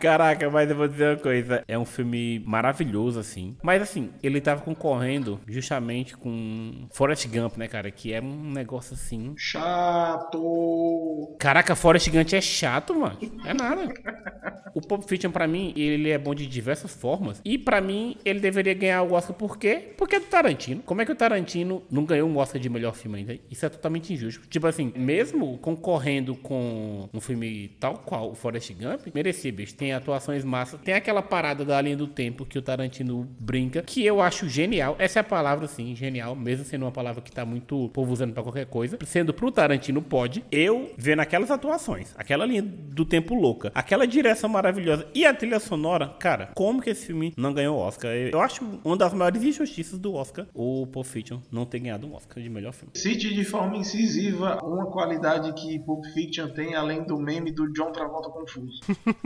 Caraca, 0.00 0.50
mas 0.50 0.70
eu 0.70 0.76
vou 0.76 0.88
dizer 0.88 1.08
uma 1.08 1.16
coisa. 1.16 1.64
É 1.66 1.78
um 1.78 1.84
filme 1.84 2.42
maravilhoso, 2.46 3.18
assim. 3.18 3.56
Mas, 3.62 3.82
assim, 3.82 4.10
ele 4.22 4.40
tava 4.40 4.60
concorrendo 4.60 5.40
justamente 5.46 6.16
com 6.16 6.86
Forrest 6.92 7.26
Gump, 7.28 7.56
né, 7.56 7.68
cara? 7.68 7.90
Que 7.90 8.12
é 8.12 8.20
um 8.20 8.50
negócio 8.50 8.94
assim. 8.94 9.34
Chato. 9.36 11.36
Caraca, 11.38 11.74
Forrest 11.74 12.10
Gump 12.10 12.32
é 12.32 12.40
chato, 12.40 12.94
mano. 12.94 13.18
É 13.44 13.54
nada. 13.54 13.92
O 14.74 14.80
Pulp 14.80 15.08
Fiction, 15.08 15.30
pra 15.30 15.46
mim, 15.46 15.72
ele 15.76 16.10
é 16.10 16.18
bom 16.18 16.34
de 16.34 16.46
diversas 16.46 16.94
formas. 16.94 17.40
E 17.44 17.56
pra 17.56 17.80
mim, 17.80 18.16
ele 18.24 18.40
deveria 18.40 18.74
ganhar 18.74 19.02
o 19.02 19.14
Oscar 19.14 19.34
por 19.34 19.56
quê? 19.56 19.94
Porque 19.96 20.16
é 20.16 20.20
do 20.20 20.26
Tarantino. 20.26 20.82
Como 20.82 21.00
é 21.00 21.06
que 21.06 21.12
o 21.12 21.16
Tarantino 21.16 21.82
não 21.90 22.04
ganhou 22.04 22.28
um 22.28 22.36
Oscar 22.36 22.60
de 22.60 22.68
melhor 22.68 22.94
filme 22.94 23.18
ainda? 23.18 23.38
Isso 23.50 23.64
é 23.64 23.70
totalmente 23.70 24.12
injusto. 24.12 24.46
Tipo 24.48 24.66
assim, 24.66 24.92
mesmo 24.94 25.56
concorrendo 25.58 26.36
com 26.36 27.08
um 27.12 27.20
filme 27.20 27.68
tal 27.80 27.98
qual 27.98 28.30
o 28.30 28.34
Forrest 28.34 28.72
Gump, 28.74 29.06
merecia, 29.14 29.50
bicho. 29.50 29.74
Tem 29.74 29.94
atuações 29.96 30.44
massas. 30.44 30.80
Tem 30.80 30.94
aquela 30.94 31.22
parada 31.22 31.64
da 31.64 31.80
linha 31.80 31.96
do 31.96 32.06
tempo 32.06 32.44
que 32.44 32.58
o 32.58 32.62
Tarantino 32.62 33.28
brinca, 33.38 33.82
que 33.82 34.04
eu 34.04 34.20
acho 34.20 34.48
genial. 34.48 34.96
Essa 34.98 35.18
é 35.18 35.22
a 35.22 35.24
palavra, 35.24 35.66
sim, 35.66 35.94
genial. 35.94 36.34
Mesmo 36.34 36.64
sendo 36.64 36.84
uma 36.84 36.92
palavra 36.92 37.22
que 37.22 37.32
tá 37.32 37.44
muito 37.44 37.84
o 37.84 37.88
povo 37.88 38.12
usando 38.12 38.32
pra 38.32 38.42
qualquer 38.42 38.66
coisa. 38.66 38.98
Sendo 39.04 39.32
pro 39.32 39.50
Tarantino, 39.50 40.02
pode. 40.02 40.44
Eu 40.50 40.90
vendo 40.96 41.20
aquelas 41.20 41.50
atuações, 41.50 42.14
aquela 42.16 42.46
linha 42.46 42.62
do 42.62 43.04
tempo 43.04 43.34
louca, 43.34 43.70
aquela 43.74 44.06
direção 44.06 44.48
maravilhosa 44.48 45.06
e 45.14 45.24
a 45.24 45.34
trilha 45.34 45.60
sonora, 45.60 46.08
cara, 46.18 46.50
como 46.54 46.80
que 46.80 46.90
esse 46.90 47.06
filme 47.06 47.32
não 47.36 47.52
ganhou 47.52 47.78
Oscar? 47.78 48.12
Eu 48.12 48.40
acho 48.40 48.64
uma 48.84 48.96
das 48.96 49.12
maiores 49.12 49.42
injustiças 49.42 49.98
do 49.98 50.14
Oscar, 50.14 50.46
o 50.54 50.86
Pulp 50.86 51.06
Fiction 51.06 51.40
não 51.50 51.64
ter 51.66 51.80
ganhado 51.80 52.06
um 52.06 52.14
Oscar 52.14 52.42
de 52.42 52.48
melhor 52.48 52.72
filme. 52.72 52.92
Cite 52.94 53.34
de 53.34 53.44
forma 53.44 53.76
incisiva 53.76 54.58
uma 54.62 54.86
qualidade 54.86 55.52
que 55.54 55.78
Pulp 55.80 56.04
Fiction 56.14 56.48
tem 56.50 56.74
além 56.74 57.04
do 57.04 57.18
meme 57.18 57.50
do 57.52 57.72
John 57.72 57.92
Travolta 57.92 58.30
confuso. 58.30 58.80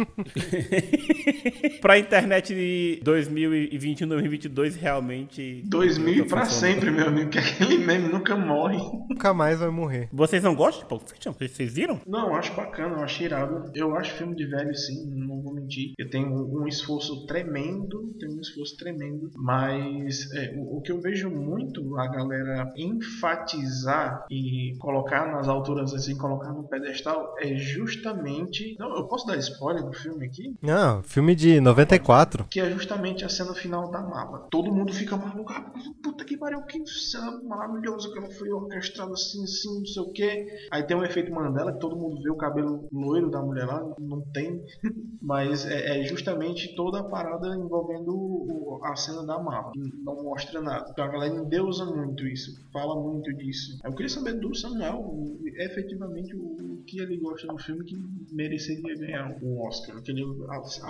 pra 1.80 1.98
internet 1.98 2.54
de 2.54 3.00
2021, 3.02 4.08
2022, 4.08 4.76
realmente. 4.76 5.62
2000 5.66 6.16
nunca 6.16 6.28
pra 6.36 6.44
sempre, 6.46 6.90
meu 6.90 7.06
amigo, 7.08 7.30
que 7.30 7.38
aquele 7.38 7.78
meme 7.78 8.08
nunca 8.08 8.36
morre. 8.36 8.78
Nunca 9.08 9.32
mais 9.34 9.58
vai 9.60 9.70
morrer. 9.70 10.08
Vocês 10.12 10.42
não 10.42 10.54
gostam 10.54 10.82
de 10.82 10.88
Pulp 10.88 11.02
Fiction? 11.08 11.32
Vocês- 11.32 11.50
Vocês 11.50 11.74
viram? 11.74 12.00
Não, 12.06 12.28
eu 12.28 12.34
acho 12.34 12.54
bacana, 12.54 12.96
eu 12.96 13.02
acho 13.02 13.22
irado. 13.22 13.70
Eu 13.74 13.94
acho 13.96 14.14
filme 14.14 14.34
de 14.34 14.46
velho, 14.46 14.74
sim, 14.74 15.06
não 15.14 15.42
vou 15.42 15.54
mentir. 15.54 15.92
Eu 15.98 16.08
tenho 16.08 16.28
um 16.30 16.66
esforço 16.66 17.26
tremendo, 17.26 18.14
tenho 18.18 18.36
um 18.36 18.40
esforço 18.40 18.76
tremendo, 18.76 19.30
mas 19.36 20.30
é, 20.34 20.54
o, 20.56 20.78
o 20.78 20.80
que 20.82 20.92
eu 20.92 21.00
vejo 21.00 21.28
muito 21.30 21.96
a 21.98 22.06
galera 22.08 22.72
enfatizar 22.76 24.24
e 24.30 24.74
colocar 24.78 25.30
nas 25.32 25.48
alturas 25.48 25.92
assim, 25.94 26.16
colocar 26.16 26.52
no 26.52 26.64
pedestal, 26.68 27.34
é 27.38 27.54
justamente. 27.56 28.76
Não, 28.78 28.96
eu 28.96 29.06
posso 29.06 29.26
dar 29.26 29.36
spoiler 29.38 29.82
do 29.84 29.92
filme 29.92 30.26
aqui? 30.26 30.39
Não, 30.62 31.02
filme 31.02 31.34
de 31.34 31.60
94. 31.60 32.44
Que 32.50 32.60
é 32.60 32.70
justamente 32.70 33.24
a 33.24 33.28
cena 33.28 33.54
final 33.54 33.90
da 33.90 34.00
mala. 34.00 34.46
Todo 34.50 34.72
mundo 34.72 34.92
fica 34.92 35.16
maluco. 35.16 35.52
Ah, 35.52 35.72
puta 36.02 36.24
que 36.24 36.36
pariu, 36.36 36.62
que 36.62 36.84
cena 36.86 37.40
maravilhosa 37.42 38.10
que 38.12 38.18
ela 38.18 38.30
foi 38.30 38.50
orquestrada 38.50 39.12
assim, 39.12 39.42
assim, 39.44 39.78
não 39.78 39.86
sei 39.86 40.02
o 40.02 40.12
que. 40.12 40.46
Aí 40.70 40.82
tem 40.84 40.96
um 40.96 41.04
efeito 41.04 41.32
Mandela 41.32 41.72
que 41.72 41.80
todo 41.80 41.96
mundo 41.96 42.20
vê 42.22 42.30
o 42.30 42.36
cabelo 42.36 42.88
loiro 42.92 43.30
da 43.30 43.40
mulher 43.42 43.66
lá, 43.66 43.82
não 43.98 44.20
tem. 44.32 44.62
Mas 45.22 45.66
é, 45.66 46.00
é 46.00 46.04
justamente 46.04 46.74
toda 46.74 47.00
a 47.00 47.04
parada 47.04 47.48
envolvendo 47.54 48.10
o- 48.14 48.80
a 48.82 48.96
cena 48.96 49.24
da 49.26 49.38
mala. 49.38 49.72
Não 49.76 50.22
mostra 50.22 50.60
nada. 50.60 50.88
Então 50.90 51.04
a 51.04 51.08
galera 51.08 51.34
endeusa 51.34 51.84
muito 51.84 52.26
isso, 52.26 52.52
fala 52.72 52.94
muito 53.00 53.32
disso. 53.34 53.78
Eu 53.84 53.92
queria 53.92 54.08
saber 54.08 54.34
do 54.34 54.54
Samuel, 54.54 55.14
efetivamente, 55.58 56.34
o 56.36 56.82
que 56.86 57.00
ele 57.00 57.18
gosta 57.18 57.46
do 57.46 57.58
filme 57.58 57.84
que 57.84 57.96
mereceria 58.32 58.96
ganhar 58.96 59.36
um 59.42 59.60
Oscar. 59.66 60.00
Que 60.02 60.10
ele- 60.12 60.24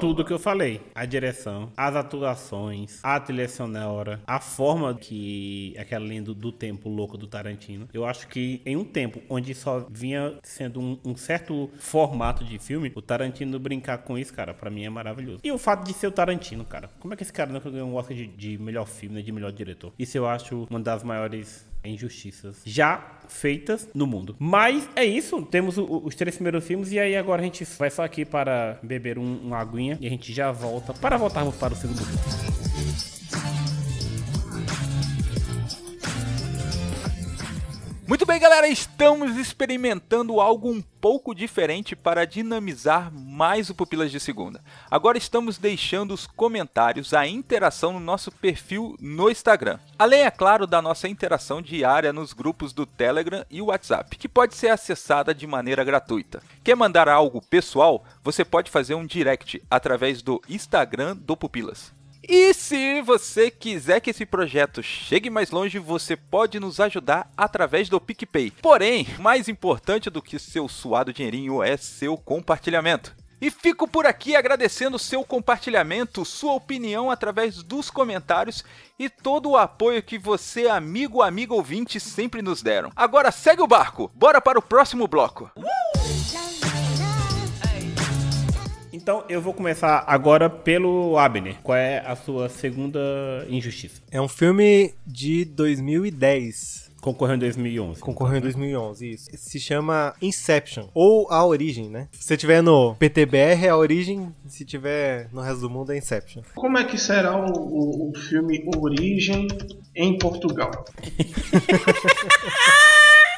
Tudo 0.01 0.25
que 0.25 0.33
eu 0.33 0.39
falei. 0.39 0.81
A 0.95 1.05
direção, 1.05 1.71
as 1.77 1.95
atuações, 1.95 3.01
a 3.03 3.19
trilha 3.21 3.49
sonora, 3.49 4.21
a 4.27 4.41
forma 4.41 4.95
que 4.95 5.75
aquela 5.79 6.05
linha 6.05 6.23
do, 6.23 6.35
do 6.35 6.53
tempo 6.53 6.89
louco 6.89 7.17
do 7.17 7.27
Tarantino. 7.27 7.89
Eu 7.93 8.05
acho 8.05 8.29
que 8.29 8.61
em 8.65 8.77
um 8.77 8.85
tempo 8.85 9.21
onde 9.29 9.55
só 9.55 9.87
vinha 9.91 10.39
sendo 10.43 10.81
um, 10.81 10.99
um 11.05 11.17
certo 11.17 11.71
formato 11.79 12.45
de 12.45 12.59
filme, 12.59 12.93
o 12.95 13.03
Tarantino 13.03 13.59
brincar 13.59 13.99
com 13.99 14.19
isso, 14.19 14.33
cara, 14.33 14.55
pra 14.55 14.71
mim 14.71 14.85
é 14.85 14.91
maravilhoso. 14.91 15.41
E 15.43 15.53
o 15.53 15.59
fato 15.59 15.85
de 15.85 15.93
ser 15.93 16.07
o 16.07 16.13
Tarantino, 16.13 16.65
cara. 16.65 16.91
Como 16.99 17.15
é 17.15 17.17
que 17.17 17.23
esse 17.23 17.33
cara 17.33 17.53
nunca 17.53 17.71
ganhou 17.71 17.89
um 17.89 17.95
Oscar 17.95 18.17
de, 18.17 18.27
de 18.27 18.59
melhor 18.59 18.87
filme, 18.87 19.17
né, 19.17 19.23
de 19.23 19.33
melhor 19.33 19.53
diretor? 19.53 19.93
Isso 19.99 20.17
eu 20.17 20.27
acho 20.27 20.67
uma 20.71 20.81
das 20.81 21.03
maiores 21.03 21.70
injustiças 21.85 22.59
já 22.65 23.19
feitas 23.29 23.89
no 23.95 24.07
mundo. 24.07 24.35
Mas 24.39 24.89
é 24.97 25.05
isso, 25.05 25.41
temos 25.43 25.79
o- 25.79 26.03
os 26.05 26.15
três 26.15 26.35
primeiros 26.35 26.65
filmes 26.67 26.91
e 26.93 26.99
aí 26.99 27.17
agora 27.17 27.41
a 27.41 27.45
gente 27.45 27.65
vai 27.79 27.91
só 27.91 28.03
aqui 28.05 28.25
para 28.25 28.79
beber 28.83 29.19
um, 29.19 29.37
uma 29.39 29.59
aguinha 29.59 29.97
e 30.01 30.07
a 30.07 30.11
gente 30.11 30.33
já 30.33 30.51
volta 30.51 30.93
para 30.93 31.17
voltarmos 31.17 31.55
para 31.57 31.73
o 31.73 31.77
segundo 31.77 31.99
filme. 32.05 32.50
Muito 38.11 38.27
bem, 38.27 38.41
galera, 38.41 38.67
estamos 38.67 39.37
experimentando 39.37 40.41
algo 40.41 40.69
um 40.69 40.83
pouco 40.83 41.33
diferente 41.33 41.95
para 41.95 42.25
dinamizar 42.25 43.09
mais 43.13 43.71
o 43.71 43.75
Pupilas 43.75 44.11
de 44.11 44.19
Segunda. 44.19 44.61
Agora 44.91 45.17
estamos 45.17 45.59
deixando 45.59 46.13
os 46.13 46.27
comentários, 46.27 47.15
a 47.15 47.25
interação 47.25 47.93
no 47.93 48.01
nosso 48.01 48.33
perfil 48.33 48.97
no 48.99 49.31
Instagram. 49.31 49.79
Além, 49.97 50.23
é 50.23 50.31
claro, 50.33 50.67
da 50.67 50.83
nossa 50.83 51.07
interação 51.07 51.63
diária 51.63 52.13
nos 52.13 52.33
grupos 52.33 52.73
do 52.73 52.85
Telegram 52.85 53.47
e 53.49 53.63
WhatsApp, 53.63 54.19
que 54.19 54.29
pode 54.29 54.57
ser 54.57 54.71
acessada 54.71 55.33
de 55.33 55.47
maneira 55.47 55.85
gratuita. 55.85 56.43
Quer 56.65 56.75
mandar 56.75 57.09
algo 57.09 57.41
pessoal? 57.41 58.05
Você 58.25 58.45
pode 58.45 58.73
fazer 58.73 58.97
um 58.97 59.07
direct 59.07 59.63
através 59.71 60.21
do 60.21 60.43
Instagram 60.49 61.17
do 61.17 61.37
Pupilas. 61.37 62.00
E 62.23 62.53
se 62.53 63.01
você 63.03 63.51
quiser 63.51 64.01
que 64.01 64.11
esse 64.11 64.27
projeto 64.27 64.83
chegue 64.83 65.31
mais 65.31 65.51
longe, 65.51 65.79
você 65.79 66.17
pode 66.17 66.61
nos 66.61 66.79
ajudar 66.79 67.31
através 67.37 67.89
do 67.89 68.01
PicPay. 68.01 68.53
Porém, 68.63 69.07
mais 69.19 69.49
importante 69.49 70.11
do 70.11 70.21
que 70.21 70.39
seu 70.39 70.69
suado 70.69 71.13
dinheirinho 71.13 71.63
é 71.63 71.77
seu 71.77 72.17
compartilhamento. 72.17 73.15
E 73.41 73.51
fico 73.51 73.89
por 73.89 74.05
aqui 74.05 74.37
agradecendo 74.37 74.99
seu 74.99 75.25
compartilhamento, 75.25 76.27
sua 76.27 76.53
opinião 76.53 77.11
através 77.11 77.63
dos 77.63 77.91
comentários 77.91 78.63
e 78.99 79.09
todo 79.09 79.51
o 79.51 79.57
apoio 79.57 80.03
que 80.03 80.19
você, 80.19 80.69
amigo, 80.69 81.23
amigo 81.23 81.55
ouvinte, 81.55 81.99
sempre 81.99 82.43
nos 82.43 82.61
deram. 82.61 82.93
Agora 82.95 83.33
segue 83.33 83.63
o 83.63 83.67
barco, 83.67 84.11
bora 84.15 84.43
para 84.43 84.59
o 84.59 84.63
próximo 84.63 85.09
bloco. 85.09 85.51
Então 89.01 89.25
eu 89.31 89.41
vou 89.41 89.55
começar 89.55 90.05
agora 90.07 90.51
pelo 90.51 91.17
Abner. 91.17 91.57
Qual 91.63 91.77
é 91.77 92.01
a 92.07 92.15
sua 92.15 92.51
segunda 92.51 93.01
injustiça? 93.49 94.03
É 94.11 94.21
um 94.21 94.29
filme 94.29 94.93
de 95.07 95.47
2010. 95.47 96.91
Concorreu 97.01 97.37
em 97.37 97.39
2011. 97.39 97.99
Concorreu 97.99 98.37
em 98.37 98.43
2011, 98.43 99.11
isso. 99.11 99.31
Se 99.33 99.59
chama 99.59 100.15
Inception, 100.21 100.89
ou 100.93 101.27
A 101.31 101.43
Origem, 101.47 101.89
né? 101.89 102.09
Se 102.13 102.37
tiver 102.37 102.63
no 102.63 102.95
PTBR 102.97 103.65
é 103.65 103.71
A 103.71 103.77
Origem, 103.77 104.35
se 104.47 104.67
tiver 104.67 105.31
no 105.33 105.41
resto 105.41 105.63
do 105.63 105.71
mundo 105.71 105.93
é 105.93 105.97
Inception. 105.97 106.43
Como 106.55 106.77
é 106.77 106.85
que 106.85 106.99
será 106.99 107.35
o, 107.35 107.51
o, 107.51 108.11
o 108.11 108.15
filme 108.15 108.69
Origem 108.77 109.49
em 109.97 110.19
Portugal? 110.19 110.85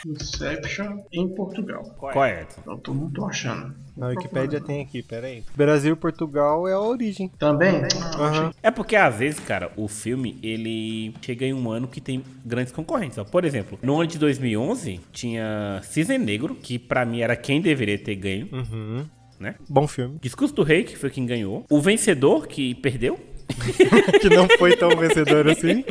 Inception 0.06 0.98
em 1.12 1.28
Portugal. 1.28 1.82
Qual 1.98 2.24
é? 2.24 2.42
Edson? 2.42 2.60
Eu 2.66 2.78
tô, 2.78 2.92
não 2.94 3.10
tô 3.10 3.24
achando. 3.26 3.74
Na 3.96 4.08
Wikipédia 4.08 4.60
tem 4.60 4.80
aqui, 4.82 5.02
pera 5.02 5.26
aí. 5.26 5.44
Brasil 5.54 5.92
e 5.92 5.96
Portugal 5.96 6.66
é 6.66 6.72
A 6.72 6.80
Origem. 6.80 7.28
Também? 7.38 7.82
Aham. 8.18 8.52
É 8.62 8.70
porque 8.70 8.96
às 8.96 9.16
vezes, 9.16 9.38
cara, 9.40 9.70
o 9.76 9.86
filme 9.86 10.38
ele 10.42 11.14
chega 11.20 11.44
em 11.46 11.52
um 11.52 11.70
ano 11.70 11.86
que 11.86 12.00
tem 12.00 12.22
grandes 12.44 12.72
concorrentes. 12.72 13.18
ó. 13.18 13.24
Por 13.24 13.44
exemplo, 13.44 13.78
no 13.82 13.94
ano 14.00 14.06
de 14.06 14.18
2011 14.18 15.00
tinha 15.12 15.80
Cisne 15.82 16.18
Negro, 16.18 16.54
que 16.54 16.78
pra 16.78 17.04
mim 17.04 17.20
era 17.20 17.36
quem 17.36 17.60
deveria 17.60 17.98
ter 17.98 18.14
ganho, 18.16 18.48
Uhum. 18.52 19.04
né? 19.38 19.56
Bom 19.68 19.86
filme. 19.86 20.18
Discurso 20.20 20.54
do 20.54 20.62
Rei, 20.62 20.84
que 20.84 20.96
foi 20.96 21.10
quem 21.10 21.26
ganhou. 21.26 21.64
O 21.70 21.80
Vencedor, 21.80 22.46
que 22.46 22.74
perdeu. 22.76 23.18
que 24.20 24.30
não 24.30 24.48
foi 24.58 24.74
tão 24.76 24.88
vencedor 24.96 25.46
assim. 25.48 25.84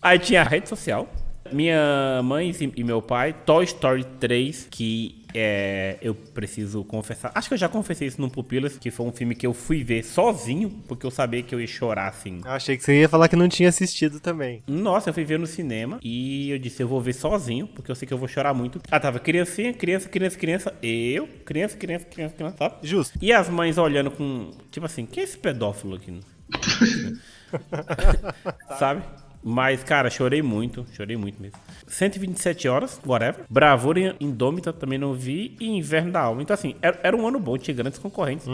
Aí 0.00 0.18
tinha 0.18 0.40
a 0.40 0.44
rede 0.44 0.68
social. 0.68 1.06
Minha 1.52 2.20
mãe 2.22 2.54
e 2.76 2.84
meu 2.84 3.00
pai, 3.02 3.32
Toy 3.32 3.64
Story 3.64 4.04
3, 4.18 4.68
que 4.70 5.24
é, 5.34 5.98
eu 6.00 6.14
preciso 6.14 6.82
confessar. 6.84 7.30
Acho 7.34 7.48
que 7.48 7.54
eu 7.54 7.58
já 7.58 7.68
confessei 7.68 8.08
isso 8.08 8.20
no 8.20 8.30
Pupilas, 8.30 8.78
que 8.78 8.90
foi 8.90 9.06
um 9.06 9.12
filme 9.12 9.34
que 9.34 9.46
eu 9.46 9.52
fui 9.52 9.84
ver 9.84 10.02
sozinho, 10.02 10.70
porque 10.88 11.04
eu 11.04 11.10
sabia 11.10 11.42
que 11.42 11.54
eu 11.54 11.60
ia 11.60 11.66
chorar 11.66 12.08
assim. 12.08 12.40
Eu 12.44 12.50
achei 12.50 12.76
que 12.76 12.82
você 12.82 13.00
ia 13.00 13.08
falar 13.08 13.28
que 13.28 13.36
não 13.36 13.48
tinha 13.48 13.68
assistido 13.68 14.20
também. 14.20 14.62
Nossa, 14.66 15.10
eu 15.10 15.14
fui 15.14 15.24
ver 15.24 15.38
no 15.38 15.46
cinema 15.46 15.98
e 16.02 16.50
eu 16.50 16.58
disse, 16.58 16.82
eu 16.82 16.88
vou 16.88 17.00
ver 17.00 17.12
sozinho, 17.12 17.66
porque 17.66 17.90
eu 17.90 17.94
sei 17.94 18.06
que 18.06 18.14
eu 18.14 18.18
vou 18.18 18.28
chorar 18.28 18.54
muito. 18.54 18.80
Ah, 18.90 18.98
tava 18.98 19.18
criancinha, 19.18 19.72
criança, 19.72 20.08
criança, 20.08 20.38
criança, 20.38 20.74
eu, 20.82 21.28
criança, 21.44 21.76
criança, 21.76 22.06
criança, 22.06 22.34
criança, 22.34 22.56
sabe? 22.56 22.74
Justo. 22.82 23.18
E 23.20 23.32
as 23.32 23.48
mães 23.48 23.76
olhando 23.78 24.10
com, 24.10 24.50
tipo 24.70 24.86
assim, 24.86 25.04
quem 25.06 25.22
é 25.22 25.24
esse 25.24 25.36
pedófilo 25.36 25.96
aqui? 25.96 26.20
Sabe? 28.78 29.02
Mas, 29.42 29.82
cara, 29.82 30.10
chorei 30.10 30.42
muito, 30.42 30.84
chorei 30.92 31.16
muito 31.16 31.40
mesmo. 31.40 31.58
127 31.86 32.68
horas, 32.68 33.00
whatever. 33.06 33.44
Bravura 33.48 34.14
Indômita 34.20 34.72
também 34.72 34.98
não 34.98 35.14
vi. 35.14 35.56
E 35.60 35.68
Inverno 35.68 36.12
da 36.12 36.20
Alma. 36.20 36.42
Então, 36.42 36.54
assim, 36.54 36.74
era, 36.82 36.98
era 37.02 37.16
um 37.16 37.26
ano 37.26 37.38
bom, 37.38 37.56
tinha 37.56 37.74
grandes 37.74 37.98
concorrentes. 37.98 38.46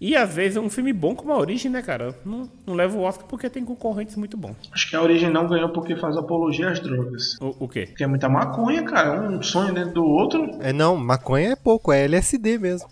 E 0.00 0.16
às 0.16 0.34
vezes 0.34 0.56
é 0.56 0.60
um 0.60 0.68
filme 0.68 0.92
bom 0.92 1.14
como 1.14 1.32
a 1.32 1.38
Origem, 1.38 1.70
né, 1.70 1.80
cara? 1.80 2.14
Não, 2.26 2.50
não 2.66 2.74
leva 2.74 2.94
o 2.94 3.02
Oscar 3.02 3.26
porque 3.26 3.48
tem 3.48 3.64
concorrentes 3.64 4.16
muito 4.16 4.36
bons. 4.36 4.56
Acho 4.72 4.90
que 4.90 4.96
a 4.96 5.00
Origem 5.00 5.30
não 5.30 5.46
ganhou 5.46 5.70
porque 5.70 5.96
faz 5.96 6.16
apologia 6.16 6.68
às 6.68 6.80
drogas. 6.80 7.40
O, 7.40 7.64
o 7.64 7.68
quê? 7.68 7.86
Porque 7.86 8.04
é 8.04 8.06
muita 8.06 8.28
maconha, 8.28 8.82
cara. 8.82 9.28
Um 9.28 9.42
sonho 9.42 9.72
dentro 9.72 9.94
do 9.94 10.04
outro. 10.04 10.50
É 10.60 10.72
não, 10.72 10.96
maconha 10.96 11.52
é 11.52 11.56
pouco, 11.56 11.92
é 11.92 12.04
LSD 12.04 12.58
mesmo. 12.58 12.88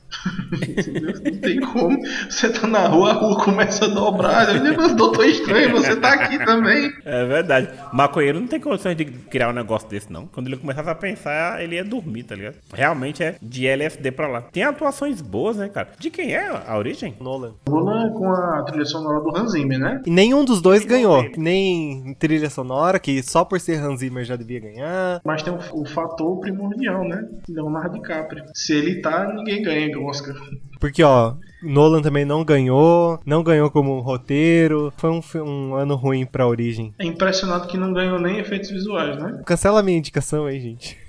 Não 1.22 1.40
tem 1.40 1.60
como. 1.60 1.98
Você 2.28 2.50
tá 2.50 2.66
na 2.66 2.86
rua, 2.86 3.10
a 3.10 3.14
rua 3.14 3.44
começa 3.44 3.84
a 3.86 3.88
dobrar. 3.88 4.54
Eu 4.54 4.62
digo, 4.62 4.94
doutor 4.94 5.26
estranho, 5.26 5.70
você 5.70 5.96
tá 5.96 6.12
aqui 6.14 6.44
também. 6.44 6.92
É 7.04 7.24
verdade. 7.24 7.68
Maconheiro 7.92 8.40
não 8.40 8.46
tem 8.46 8.60
condições 8.60 8.96
de 8.96 9.04
criar 9.04 9.48
um 9.48 9.52
negócio 9.52 9.88
desse, 9.88 10.12
não. 10.12 10.26
Quando 10.26 10.46
ele 10.46 10.56
começasse 10.56 10.88
a 10.88 10.94
pensar, 10.94 11.62
ele 11.62 11.76
ia 11.76 11.84
dormir, 11.84 12.24
tá 12.24 12.34
ligado? 12.34 12.56
Realmente 12.72 13.22
é 13.22 13.36
de 13.42 13.66
LSD 13.66 14.10
pra 14.12 14.28
lá. 14.28 14.42
Tem 14.42 14.62
atuações 14.62 15.20
boas, 15.20 15.56
né, 15.56 15.68
cara? 15.68 15.88
De 15.98 16.10
quem 16.10 16.34
é 16.34 16.48
a 16.66 16.76
origem? 16.76 17.14
Nolan. 17.20 17.52
Nolan 17.68 18.10
com 18.12 18.28
a 18.28 18.62
trilha 18.64 18.84
sonora 18.84 19.20
do 19.20 19.36
Hans 19.36 19.52
Zimmer, 19.52 19.78
né? 19.78 20.02
E 20.06 20.10
nenhum 20.10 20.44
dos 20.44 20.60
dois 20.60 20.84
ganhou. 20.84 21.24
Nem 21.36 22.14
trilha 22.18 22.50
sonora, 22.50 22.98
que 22.98 23.22
só 23.22 23.44
por 23.44 23.60
ser 23.60 23.78
Hans 23.82 24.00
Zimmer 24.00 24.24
já 24.24 24.36
devia 24.36 24.60
ganhar. 24.60 25.20
Mas 25.24 25.42
tem 25.42 25.52
o, 25.52 25.58
o 25.72 25.86
fator 25.86 26.40
primordial, 26.40 27.04
né? 27.04 27.24
Leonardo 27.48 27.94
DiCaprio. 27.94 28.44
Se 28.54 28.74
ele 28.74 29.00
tá, 29.00 29.32
ninguém 29.32 29.62
ganha 29.62 29.86
o 30.02 30.08
Oscar. 30.08 30.34
Porque, 30.80 31.02
ó, 31.02 31.34
Nolan 31.62 32.02
também 32.02 32.24
não 32.24 32.44
ganhou, 32.44 33.20
não 33.24 33.42
ganhou 33.42 33.70
como 33.70 34.00
roteiro. 34.00 34.92
Foi 34.96 35.10
um, 35.10 35.20
um 35.42 35.74
ano 35.74 35.94
ruim 35.94 36.26
pra 36.26 36.46
origem. 36.46 36.92
É 36.98 37.04
impressionado 37.04 37.68
que 37.68 37.76
não 37.76 37.92
ganhou 37.92 38.18
nem 38.18 38.38
efeitos 38.38 38.70
visuais, 38.70 39.16
né? 39.16 39.42
Cancela 39.46 39.80
a 39.80 39.82
minha 39.82 39.98
indicação 39.98 40.46
aí, 40.46 40.60
gente. 40.60 41.01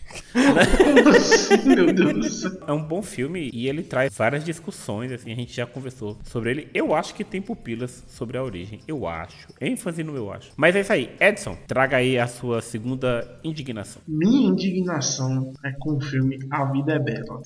Assim, 1.16 1.70
meu 1.76 1.94
Deus 1.94 2.14
do 2.14 2.30
céu? 2.30 2.52
É 2.68 2.72
um 2.72 2.84
bom 2.84 3.02
filme 3.02 3.50
e 3.54 3.68
ele 3.68 3.84
traz 3.84 4.16
várias 4.16 4.44
discussões, 4.44 5.12
assim, 5.12 5.32
a 5.32 5.36
gente 5.36 5.54
já 5.56 5.66
conversou 5.66 6.18
sobre 6.24 6.52
ele. 6.52 6.68
Eu 6.74 6.94
acho 6.94 7.14
que 7.14 7.24
tem 7.24 7.42
pupilas 7.42 8.04
sobre 8.08 8.38
a 8.38 8.44
origem. 8.44 8.80
Eu 8.88 9.08
acho. 9.08 9.48
ênfase 9.60 10.04
no 10.04 10.16
eu 10.16 10.32
acho. 10.32 10.52
Mas 10.56 10.76
é 10.76 10.82
isso 10.82 10.94
aí. 10.94 11.10
Edson, 11.20 11.58
traga 11.68 11.98
aí 11.98 12.18
a 12.18 12.28
sua 12.28 12.62
segunda 12.62 13.40
indignação. 13.44 14.02
Minha 14.08 14.50
indignação 14.50 15.54
é 15.64 15.72
com 15.72 15.98
o 15.98 16.02
filme 16.02 16.40
A 16.50 16.66
Vida 16.66 16.94
é 16.94 17.00
Bela. 17.00 17.42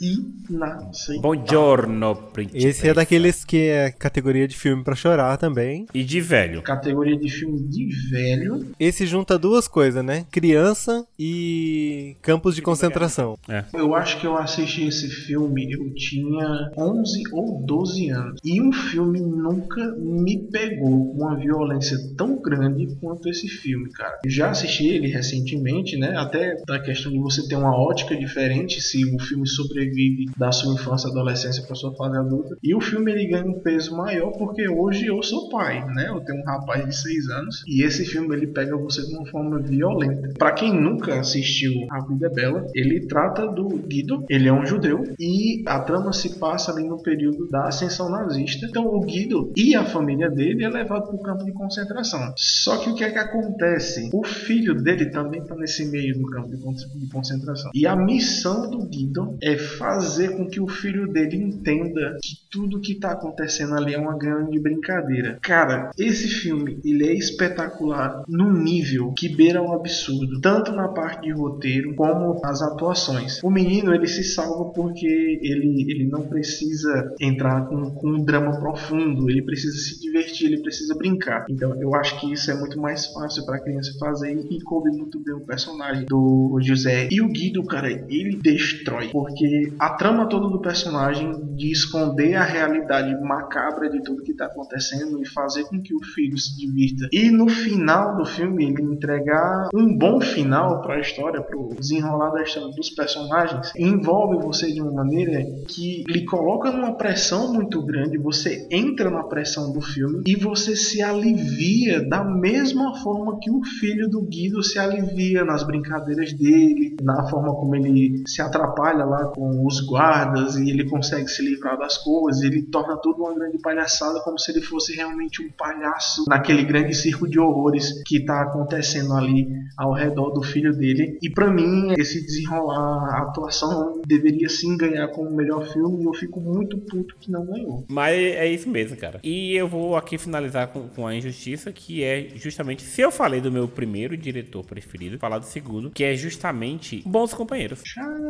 Inaceitável. 0.49 1.21
Buongiorno, 1.21 2.15
princesa. 2.33 2.67
Esse 2.67 2.89
é 2.89 2.93
daqueles 2.93 3.43
que 3.43 3.57
é 3.57 3.91
categoria 3.91 4.47
de 4.47 4.57
filme 4.57 4.83
pra 4.83 4.95
chorar 4.95 5.37
também. 5.37 5.85
E 5.93 6.03
de 6.03 6.21
velho. 6.21 6.61
Categoria 6.61 7.17
de 7.17 7.29
filme 7.29 7.59
de 7.61 7.87
velho. 8.09 8.67
Esse 8.79 9.05
junta 9.05 9.37
duas 9.37 9.67
coisas, 9.67 10.03
né? 10.03 10.25
Criança 10.31 11.05
e 11.17 12.15
campos 12.21 12.56
de 12.57 12.61
concentração. 12.61 13.37
Eu 13.73 13.95
acho 13.95 14.19
que 14.19 14.27
eu 14.27 14.37
assisti 14.37 14.87
esse 14.87 15.07
filme, 15.07 15.71
eu 15.71 15.93
tinha 15.93 16.71
11 16.77 17.23
ou 17.31 17.63
12 17.63 18.09
anos. 18.09 18.39
E 18.43 18.61
um 18.61 18.71
filme 18.71 19.19
nunca 19.21 19.95
me 19.97 20.37
pegou 20.51 21.13
com 21.13 21.23
uma 21.23 21.35
violência 21.35 21.97
tão 22.17 22.41
grande 22.41 22.87
quanto 22.99 23.29
esse 23.29 23.47
filme, 23.47 23.89
cara. 23.91 24.19
Eu 24.25 24.31
já 24.31 24.49
assisti 24.49 24.87
ele 24.87 25.07
recentemente, 25.07 25.97
né? 25.97 26.15
Até 26.17 26.55
da 26.65 26.79
questão 26.79 27.11
de 27.11 27.19
você 27.19 27.47
ter 27.47 27.55
uma 27.55 27.75
ótica 27.77 28.15
diferente 28.15 28.81
se 28.81 29.05
o 29.05 29.19
filme 29.19 29.47
sobrevive 29.47 30.25
da 30.37 30.51
sua 30.51 30.73
infância, 30.73 31.09
adolescência 31.09 31.63
para 31.63 31.75
sua 31.75 31.95
fase 31.95 32.17
adulta. 32.17 32.57
E 32.63 32.73
o 32.73 32.81
filme 32.81 33.11
ele 33.11 33.27
ganha 33.27 33.45
um 33.45 33.59
peso 33.61 33.95
maior 33.95 34.31
porque 34.31 34.67
hoje 34.67 35.05
eu 35.05 35.21
sou 35.21 35.49
pai, 35.49 35.85
né? 35.93 36.07
Eu 36.09 36.19
tenho 36.21 36.41
um 36.41 36.45
rapaz 36.45 36.85
de 36.85 36.95
6 36.95 37.29
anos 37.29 37.63
e 37.67 37.83
esse 37.83 38.05
filme 38.05 38.35
ele 38.35 38.47
pega 38.47 38.75
você 38.75 39.05
de 39.05 39.13
uma 39.13 39.25
forma 39.27 39.59
violenta. 39.59 40.33
Para 40.37 40.53
quem 40.53 40.73
nunca 40.73 41.19
assistiu 41.19 41.73
A 41.91 41.99
Vida 42.07 42.27
é 42.27 42.29
Bela, 42.29 42.46
ele 42.73 43.05
trata 43.07 43.47
do 43.47 43.67
Guido, 43.67 44.23
ele 44.29 44.47
é 44.47 44.53
um 44.53 44.65
judeu 44.65 45.03
e 45.19 45.63
a 45.65 45.79
trama 45.79 46.13
se 46.13 46.37
passa 46.39 46.71
ali 46.71 46.83
no 46.87 47.01
período 47.01 47.47
da 47.49 47.67
ascensão 47.67 48.09
nazista. 48.09 48.65
Então 48.65 48.85
o 48.85 48.99
Guido 49.01 49.51
e 49.55 49.75
a 49.75 49.83
família 49.85 50.29
dele 50.29 50.63
é 50.63 50.69
levado 50.69 51.07
para 51.07 51.15
o 51.15 51.21
campo 51.21 51.45
de 51.45 51.51
concentração. 51.51 52.33
Só 52.37 52.77
que 52.77 52.89
o 52.89 52.95
que 52.95 53.03
é 53.03 53.11
que 53.11 53.17
acontece? 53.19 54.09
O 54.13 54.23
filho 54.23 54.75
dele 54.81 55.09
também 55.09 55.41
está 55.41 55.55
nesse 55.55 55.85
meio 55.85 56.17
do 56.17 56.25
campo 56.29 56.49
de 56.49 56.57
con- 56.57 56.73
de 56.73 57.07
concentração. 57.11 57.71
E 57.73 57.85
a 57.85 57.95
missão 57.95 58.69
do 58.69 58.85
Guido 58.85 59.37
é 59.41 59.57
fazer 59.57 60.35
com 60.35 60.47
que 60.47 60.59
o 60.59 60.67
filho 60.67 61.07
dele 61.11 61.37
entenda 61.37 62.17
que 62.21 62.35
tudo 62.51 62.79
que 62.79 62.93
está 62.93 63.11
acontecendo 63.11 63.75
ali 63.75 63.93
é 63.93 63.97
uma 63.99 64.17
grande 64.17 64.59
brincadeira. 64.59 65.37
Cara, 65.41 65.91
esse 65.97 66.27
filme 66.27 66.79
ele 66.83 67.07
é 67.07 67.13
espetacular 67.13 68.23
num 68.27 68.51
nível 68.51 69.13
que 69.17 69.29
beira 69.29 69.61
o 69.61 69.73
absurdo, 69.73 70.39
tanto 70.41 70.71
na 70.71 70.87
parte 70.89 71.23
de 71.23 71.31
roteiro 71.31 71.95
como 71.95 72.36
nas 72.41 72.61
atuações. 72.61 73.41
O 73.43 73.49
menino 73.49 73.93
ele 73.93 74.07
se 74.07 74.23
salva 74.23 74.71
porque 74.71 75.07
ele, 75.07 75.85
ele 75.89 76.07
não 76.07 76.23
precisa 76.27 77.13
entrar 77.19 77.67
com, 77.67 77.91
com 77.91 78.09
um 78.09 78.23
drama 78.23 78.59
profundo, 78.59 79.29
ele 79.29 79.41
precisa 79.41 79.77
se 79.77 79.99
divertir, 79.99 80.47
ele 80.47 80.61
precisa 80.61 80.95
brincar. 80.95 81.45
Então 81.49 81.79
eu 81.81 81.93
acho 81.95 82.19
que 82.19 82.31
isso 82.31 82.51
é 82.51 82.55
muito 82.55 82.79
mais 82.79 83.05
fácil 83.07 83.45
para 83.45 83.57
a 83.57 83.61
criança 83.61 83.97
fazer 83.99 84.33
e 84.49 84.61
coube 84.61 84.91
muito 84.91 85.19
bem 85.19 85.35
o 85.35 85.45
personagem 85.45 86.05
do 86.07 86.59
José. 86.61 87.07
E 87.11 87.21
o 87.21 87.29
Guido, 87.29 87.63
cara, 87.65 87.89
ele 87.91 88.37
destrói, 88.41 89.09
porque 89.09 89.73
a 89.79 89.91
trama 89.91 90.27
toda 90.27 90.49
do 90.49 90.61
personagem 90.61 91.55
de 91.55 91.71
esconder 91.71 92.35
a 92.35 92.43
realidade 92.43 93.13
macabra 93.21 93.89
de 93.89 94.01
tudo 94.03 94.23
que 94.23 94.33
tá 94.33 94.45
acontecendo 94.45 95.21
e 95.21 95.27
fazer 95.27 95.63
com 95.65 95.81
que 95.81 95.93
o 95.93 96.03
filho 96.03 96.37
se 96.37 96.55
divirta. 96.55 97.07
E 97.11 97.29
no 97.29 97.47
final 97.47 98.15
do 98.17 98.25
filme 98.25 98.65
ele 98.65 98.81
entregar 98.81 99.69
um 99.73 99.97
bom 99.97 100.19
final 100.19 100.81
para 100.81 100.95
a 100.95 100.99
história, 100.99 101.41
pro 101.41 101.69
desenrolar 101.77 102.26
da 102.31 102.43
história 102.43 102.69
dos 102.73 102.89
personagens, 102.89 103.71
envolve 103.77 104.37
você 104.43 104.71
de 104.71 104.81
uma 104.81 104.91
maneira 104.91 105.43
que 105.67 106.03
lhe 106.07 106.25
coloca 106.25 106.71
numa 106.71 106.95
pressão 106.95 107.53
muito 107.53 107.81
grande, 107.83 108.17
você 108.17 108.67
entra 108.71 109.09
na 109.09 109.23
pressão 109.23 109.71
do 109.71 109.81
filme 109.81 110.23
e 110.25 110.35
você 110.35 110.75
se 110.75 111.01
alivia 111.01 112.07
da 112.07 112.23
mesma 112.23 112.95
forma 112.99 113.37
que 113.41 113.51
o 113.51 113.63
filho 113.79 114.09
do 114.09 114.21
Guido 114.21 114.63
se 114.63 114.79
alivia 114.79 115.43
nas 115.43 115.63
brincadeiras 115.63 116.33
dele, 116.33 116.97
na 117.01 117.27
forma 117.29 117.53
como 117.53 117.75
ele 117.75 118.23
se 118.27 118.41
atrapalha 118.41 119.05
lá 119.05 119.25
com 119.25 119.65
os 119.65 119.81
guardas 119.81 120.55
e 120.55 120.69
ele 120.69 120.89
consegue 120.89 121.27
se 121.27 121.41
livrar 121.43 121.77
das 121.77 121.97
coisas, 121.97 122.41
ele 122.43 122.63
torna 122.63 122.97
tudo 122.97 123.23
uma 123.23 123.33
grande 123.33 123.57
palhaçada 123.59 124.19
como 124.21 124.39
se 124.39 124.51
ele 124.51 124.61
fosse 124.61 124.95
realmente 124.95 125.41
um 125.41 125.49
palhaço 125.57 126.25
naquele 126.27 126.63
grande 126.63 126.93
circo 126.93 127.27
de 127.27 127.39
horrores 127.39 128.01
que 128.03 128.23
tá 128.25 128.41
acontecendo 128.41 129.13
ali 129.13 129.47
ao 129.77 129.93
redor 129.93 130.31
do 130.31 130.41
filho 130.41 130.75
dele. 130.75 131.17
E 131.21 131.29
pra 131.29 131.49
mim, 131.49 131.93
esse 132.07 132.25
desenrolar. 132.25 133.15
A 133.15 133.21
atuação 133.23 134.01
deveria 134.05 134.49
sim 134.49 134.77
ganhar 134.77 135.07
como 135.09 135.29
melhor 135.31 135.65
filme 135.67 136.03
e 136.03 136.05
eu 136.05 136.13
fico 136.13 136.39
muito 136.39 136.77
puto 136.77 137.15
que 137.19 137.31
não 137.31 137.45
ganhou. 137.45 137.85
Mas 137.89 138.15
é 138.15 138.47
isso 138.47 138.69
mesmo, 138.69 138.97
cara. 138.97 139.19
E 139.23 139.55
eu 139.55 139.67
vou 139.67 139.95
aqui 139.95 140.17
finalizar 140.17 140.67
com, 140.67 140.87
com 140.89 141.05
a 141.05 141.15
injustiça, 141.15 141.71
que 141.71 142.03
é 142.03 142.29
justamente, 142.35 142.81
se 142.81 143.01
eu 143.01 143.11
falei 143.11 143.41
do 143.41 143.51
meu 143.51 143.67
primeiro 143.67 144.15
diretor 144.17 144.63
preferido, 144.65 145.19
falar 145.19 145.39
do 145.39 145.45
segundo, 145.45 145.91
que 145.91 146.03
é 146.03 146.15
justamente 146.15 147.03
Bons 147.05 147.33
Companheiros. 147.33 147.81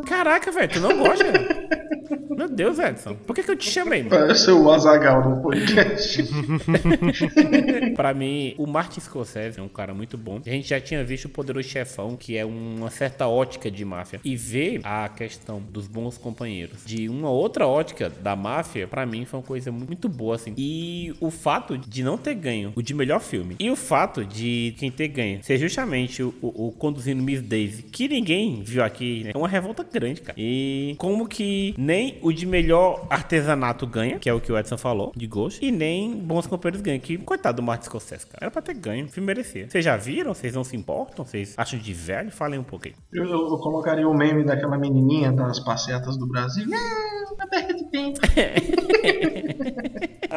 Caraca, 0.06 0.52
velho, 0.52 0.72
tu 0.72 0.80
não 0.80 0.98
gosta? 0.98 1.26
Meu 2.30 2.50
Deus, 2.50 2.80
Edson. 2.80 3.15
Por 3.15 3.36
que, 3.36 3.43
que 3.43 3.52
eu 3.52 3.56
te 3.56 3.70
chamei? 3.70 4.04
Parece 4.04 4.52
o 4.52 4.70
Azagal 4.72 5.22
do 5.24 5.41
podcast. 5.41 6.24
Pra 7.96 8.13
mim, 8.13 8.54
o 8.58 8.67
Martin 8.67 9.00
Scorsese 9.00 9.60
é 9.60 9.63
um 9.63 9.67
cara 9.67 9.93
muito 9.93 10.17
bom. 10.17 10.39
A 10.46 10.50
gente 10.50 10.70
já 10.70 10.80
tinha 10.80 11.04
visto 11.04 11.26
o 11.26 11.30
Poderoso 11.30 11.67
Chefão, 11.67 12.15
que 12.15 12.38
é 12.38 12.46
uma 12.46 12.89
certa 12.89 13.28
ótica 13.28 13.70
de 13.72 13.84
máfia. 13.84 14.20
E 14.24 14.36
ver 14.36 14.82
a 14.84 15.10
questão 15.10 15.62
dos 15.62 15.88
bons 15.88 16.17
companheiros 16.17 16.86
de 16.86 17.10
uma 17.10 17.30
outra 17.30 17.67
ótica 17.67 18.10
da 18.22 18.36
máfia, 18.36 18.88
pra 18.88 19.06
mim 19.06 19.26
foi 19.26 19.39
uma 19.39 19.46
coisa 19.46 19.72
muito 19.72 20.08
boa, 20.08 20.36
assim. 20.36 20.54
E 20.58 21.13
o 21.20 21.32
fato 21.32 21.78
de 21.78 22.04
não 22.04 22.17
ter 22.17 22.36
ganho 22.36 22.72
o 22.76 22.82
de 22.82 22.93
melhor 22.93 23.20
filme 23.20 23.56
e 23.60 23.70
o 23.70 23.76
fato 23.76 24.24
de 24.24 24.76
quem 24.78 24.91
ter 24.91 25.08
ganho 25.08 25.43
ser 25.43 25.58
justamente 25.58 26.22
o, 26.22 26.34
o, 26.41 26.67
o 26.67 26.72
Conduzindo 26.72 27.22
Miss 27.24 27.41
Daisy, 27.41 27.84
que 27.84 28.08
ninguém 28.08 28.62
viu 28.63 28.84
aqui, 28.84 29.24
né? 29.24 29.32
É 29.34 29.38
uma 29.38 29.48
revolta 29.48 29.84
grande, 29.84 30.22
cara. 30.22 30.38
E 30.38 30.96
como 30.98 31.28
que 31.28 31.74
nem 31.78 31.97
o 32.22 32.32
de 32.32 32.46
melhor 32.46 33.06
artesanato 33.10 33.86
ganha, 33.88 34.20
que 34.20 34.30
é 34.30 34.34
o 34.34 34.40
que 34.42 34.52
o 34.52 34.58
Edson 34.58 34.78
falou, 34.78 35.12
de 35.16 35.26
Ghost, 35.28 35.64
e 35.66 35.72
nem 35.72 36.16
Bons 36.16 36.48
Companheiros 36.48 36.82
ganha, 36.82 37.00
que 37.00 37.18
coitado 37.18 37.58
do 37.58 37.64
Martin 37.64 37.86
Scorsese, 37.86 38.26
cara. 38.26 38.38
Era 38.42 38.52
pra 38.52 38.62
ter 38.62 38.74
ganho, 38.74 39.06
o 39.06 39.10
filme 39.10 39.28
merecia. 39.28 39.70
Vocês 39.70 39.84
já 39.84 39.96
viram? 39.98 40.34
Vocês 40.34 40.54
não 40.54 40.64
se 40.64 40.76
importam? 40.76 41.26
Vocês 41.26 41.54
acham 41.58 41.80
de 41.80 41.94
velho? 41.94 42.32
Falem 42.32 42.60
um 42.60 42.64
pouquinho. 42.64 42.96
Eu, 43.12 43.24
eu- 43.26 43.32
eu 43.50 43.58
colocaria 43.60 44.08
o 44.08 44.14
meme 44.14 44.44
daquela 44.44 44.78
menininha 44.78 45.32
das 45.32 45.60
passeatas 45.60 46.18
do 46.18 46.28
Brasil. 46.28 46.66
Não, 46.68 47.36
não 47.38 47.48
perca 47.48 47.74
de 47.74 47.84
tempo. 47.90 48.20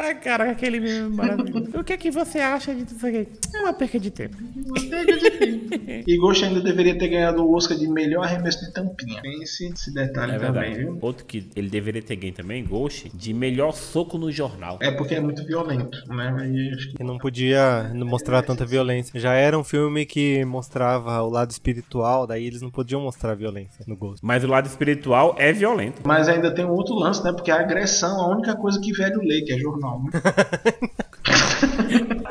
Ai, 0.03 0.15
cara, 0.15 0.49
aquele 0.51 0.79
meme 0.79 1.15
maravilhoso. 1.15 1.69
o 1.77 1.83
que 1.83 1.93
é 1.93 1.97
que 1.97 2.09
você 2.09 2.39
acha 2.39 2.73
de 2.73 2.85
tudo 2.85 2.97
isso 2.97 3.07
aqui? 3.07 3.27
É 3.53 3.59
uma 3.59 3.73
perca 3.73 3.99
de 3.99 4.09
tempo. 4.09 4.35
Uma 4.65 4.89
perca 4.89 5.17
de 5.17 5.29
tempo. 5.29 6.03
E 6.07 6.17
Ghost 6.17 6.43
ainda 6.43 6.59
deveria 6.59 6.97
ter 6.97 7.07
ganhado 7.07 7.43
o 7.45 7.53
Oscar 7.55 7.77
de 7.77 7.87
melhor 7.87 8.23
arremesso 8.23 8.65
de 8.65 8.73
tampinha. 8.73 9.21
Pense 9.21 9.67
esse 9.67 9.93
detalhe 9.93 10.33
É 10.33 10.39
também, 10.39 10.73
viu? 10.73 10.97
Outro 11.01 11.23
que 11.25 11.49
ele 11.55 11.69
deveria 11.69 12.01
ter 12.01 12.15
ganho 12.15 12.33
também, 12.33 12.65
Ghost, 12.65 13.11
de 13.13 13.33
melhor 13.33 13.73
soco 13.73 14.17
no 14.17 14.31
jornal. 14.31 14.79
É 14.81 14.89
porque 14.91 15.15
é 15.15 15.19
muito 15.19 15.45
violento, 15.45 15.97
né? 16.07 16.35
Aí 16.39 16.71
acho 16.73 16.89
que 16.89 16.97
Que 16.97 17.03
não 17.03 17.17
podia 17.17 17.91
mostrar 17.93 18.41
tanta 18.41 18.65
violência. 18.65 19.19
Já 19.19 19.33
era 19.33 19.57
um 19.57 19.63
filme 19.63 20.05
que 20.05 20.43
mostrava 20.45 21.21
o 21.21 21.29
lado 21.29 21.51
espiritual, 21.51 22.25
daí 22.25 22.45
eles 22.47 22.61
não 22.61 22.71
podiam 22.71 23.01
mostrar 23.01 23.35
violência 23.35 23.85
no 23.87 23.95
Ghost. 23.95 24.19
Mas 24.25 24.43
o 24.43 24.47
lado 24.47 24.65
espiritual 24.65 25.35
é 25.37 25.53
violento. 25.53 26.01
Mas 26.05 26.27
ainda 26.27 26.53
tem 26.53 26.65
um 26.65 26.71
outro 26.71 26.95
lance, 26.95 27.23
né? 27.23 27.31
Porque 27.31 27.51
a 27.51 27.59
agressão 27.59 28.19
é 28.19 28.23
a 28.23 28.35
única 28.35 28.55
coisa 28.55 28.79
que 28.81 28.91
velho 28.91 29.21
lê, 29.21 29.41
que 29.41 29.53
é 29.53 29.57
jornal. 29.57 29.90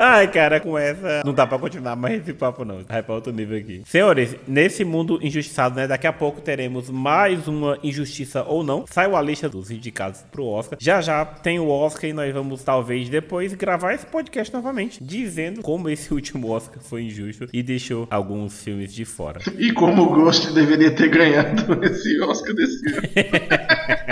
Ai, 0.03 0.27
cara, 0.31 0.59
com 0.59 0.77
essa 0.77 1.21
não 1.23 1.33
dá 1.33 1.45
pra 1.45 1.59
continuar 1.59 1.95
mais 1.95 2.21
esse 2.21 2.33
papo, 2.33 2.65
não. 2.65 2.83
Vai 2.83 3.03
pra 3.03 3.15
outro 3.15 3.31
nível 3.31 3.57
aqui. 3.57 3.83
Senhores, 3.85 4.35
nesse 4.47 4.83
mundo 4.83 5.19
injustiçado, 5.21 5.75
né? 5.75 5.87
Daqui 5.87 6.07
a 6.07 6.13
pouco 6.13 6.41
teremos 6.41 6.89
mais 6.89 7.47
uma 7.47 7.77
injustiça 7.83 8.43
ou 8.43 8.63
não. 8.63 8.85
Saiu 8.89 9.15
a 9.15 9.21
lista 9.21 9.47
dos 9.47 9.69
indicados 9.69 10.23
pro 10.31 10.45
Oscar. 10.45 10.77
Já 10.81 11.01
já 11.01 11.23
tem 11.23 11.59
o 11.59 11.69
Oscar 11.69 12.09
e 12.09 12.13
nós 12.13 12.33
vamos, 12.33 12.63
talvez, 12.63 13.09
depois 13.09 13.53
gravar 13.53 13.93
esse 13.93 14.05
podcast 14.05 14.51
novamente, 14.53 15.03
dizendo 15.03 15.61
como 15.61 15.87
esse 15.89 16.11
último 16.15 16.49
Oscar 16.49 16.79
foi 16.81 17.03
injusto 17.03 17.47
e 17.53 17.61
deixou 17.61 18.07
alguns 18.09 18.63
filmes 18.63 18.93
de 18.93 19.05
fora. 19.05 19.39
E 19.57 19.71
como 19.71 20.03
o 20.03 20.09
Ghost 20.09 20.51
deveria 20.53 20.91
ter 20.91 21.09
ganhado 21.09 21.77
esse 21.85 22.19
Oscar 22.21 22.55
desse 22.55 22.87
ano. 22.87 24.10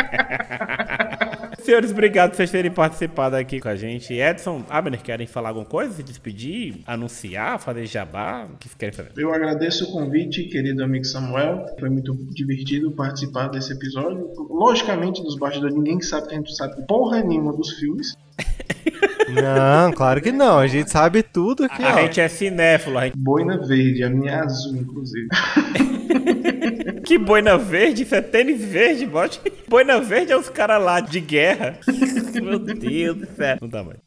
Senhores, 1.70 1.92
obrigado 1.92 2.32
por 2.32 2.38
vocês 2.38 2.50
terem 2.50 2.72
participado 2.72 3.36
aqui 3.36 3.60
com 3.60 3.70
a 3.70 3.76
gente. 3.76 4.12
Edson, 4.12 4.64
Abner, 4.68 5.00
querem 5.04 5.28
falar 5.28 5.50
alguma 5.50 5.68
coisa? 5.68 5.94
Se 5.94 6.02
despedir? 6.02 6.82
Anunciar? 6.84 7.60
Fazer 7.60 7.86
jabá? 7.86 8.48
O 8.52 8.58
que 8.58 8.68
querem 8.76 8.92
fazer? 8.92 9.12
Eu 9.16 9.32
agradeço 9.32 9.84
o 9.88 9.92
convite, 9.92 10.46
querido 10.46 10.84
amigo 10.84 11.06
Samuel. 11.06 11.68
Foi 11.80 11.88
muito 11.88 12.16
divertido 12.34 12.90
participar 12.90 13.50
desse 13.50 13.72
episódio. 13.72 14.32
Logicamente, 14.50 15.22
nos 15.22 15.38
bastidores, 15.38 15.76
ninguém 15.76 16.02
sabe 16.02 16.30
que 16.30 16.34
a 16.34 16.38
gente 16.38 16.56
sabe 16.56 16.88
porra 16.88 17.22
nenhuma 17.22 17.54
dos 17.54 17.74
filmes. 17.74 18.16
Não, 19.30 19.92
claro 19.94 20.22
que 20.24 20.32
não. 20.32 20.58
A 20.58 20.66
gente 20.66 20.90
sabe 20.90 21.22
tudo 21.22 21.66
aqui, 21.66 21.84
A 21.84 21.98
ó. 21.98 22.00
gente 22.00 22.20
é 22.20 22.28
cinéfilo, 22.28 22.98
a 22.98 23.06
gente 23.06 23.16
Boina 23.16 23.60
verde, 23.60 24.04
a 24.04 24.10
minha 24.10 24.32
é 24.32 24.40
azul, 24.40 24.76
inclusive. 24.76 25.28
Que 27.04 27.18
boina 27.18 27.58
verde? 27.58 28.04
Isso 28.04 28.16
é 28.16 28.22
tênis 28.22 28.64
verde, 28.64 29.06
bote. 29.06 29.40
Boina 29.68 30.00
verde 30.00 30.32
é 30.32 30.38
os 30.38 30.50
caras 30.50 30.82
lá 30.84 31.00
de 31.00 31.20
guerra. 31.20 31.78
Meu 32.42 32.60
Deus 32.60 33.18
do 33.18 33.28
céu. 33.36 33.58
Não 33.62 33.68
dá 33.68 33.84
mais. 33.84 33.98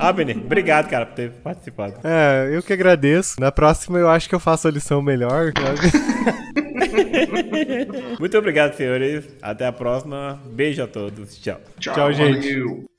Abner, 0.00 0.36
obrigado, 0.36 0.88
cara, 0.88 1.06
por 1.06 1.14
ter 1.14 1.30
participado. 1.30 1.94
É, 2.04 2.48
eu 2.52 2.62
que 2.62 2.72
agradeço. 2.72 3.40
Na 3.40 3.52
próxima 3.52 3.98
eu 3.98 4.08
acho 4.08 4.28
que 4.28 4.34
eu 4.34 4.40
faço 4.40 4.68
a 4.68 4.70
lição 4.70 5.02
melhor. 5.02 5.52
Muito 8.18 8.38
obrigado, 8.38 8.74
senhores. 8.74 9.24
Até 9.40 9.66
a 9.66 9.72
próxima. 9.72 10.40
Beijo 10.52 10.82
a 10.82 10.86
todos. 10.86 11.38
Tchau. 11.38 11.60
Tchau, 11.78 11.94
Tchau, 11.94 12.12
gente. 12.12 12.52
valeu. 12.52 12.97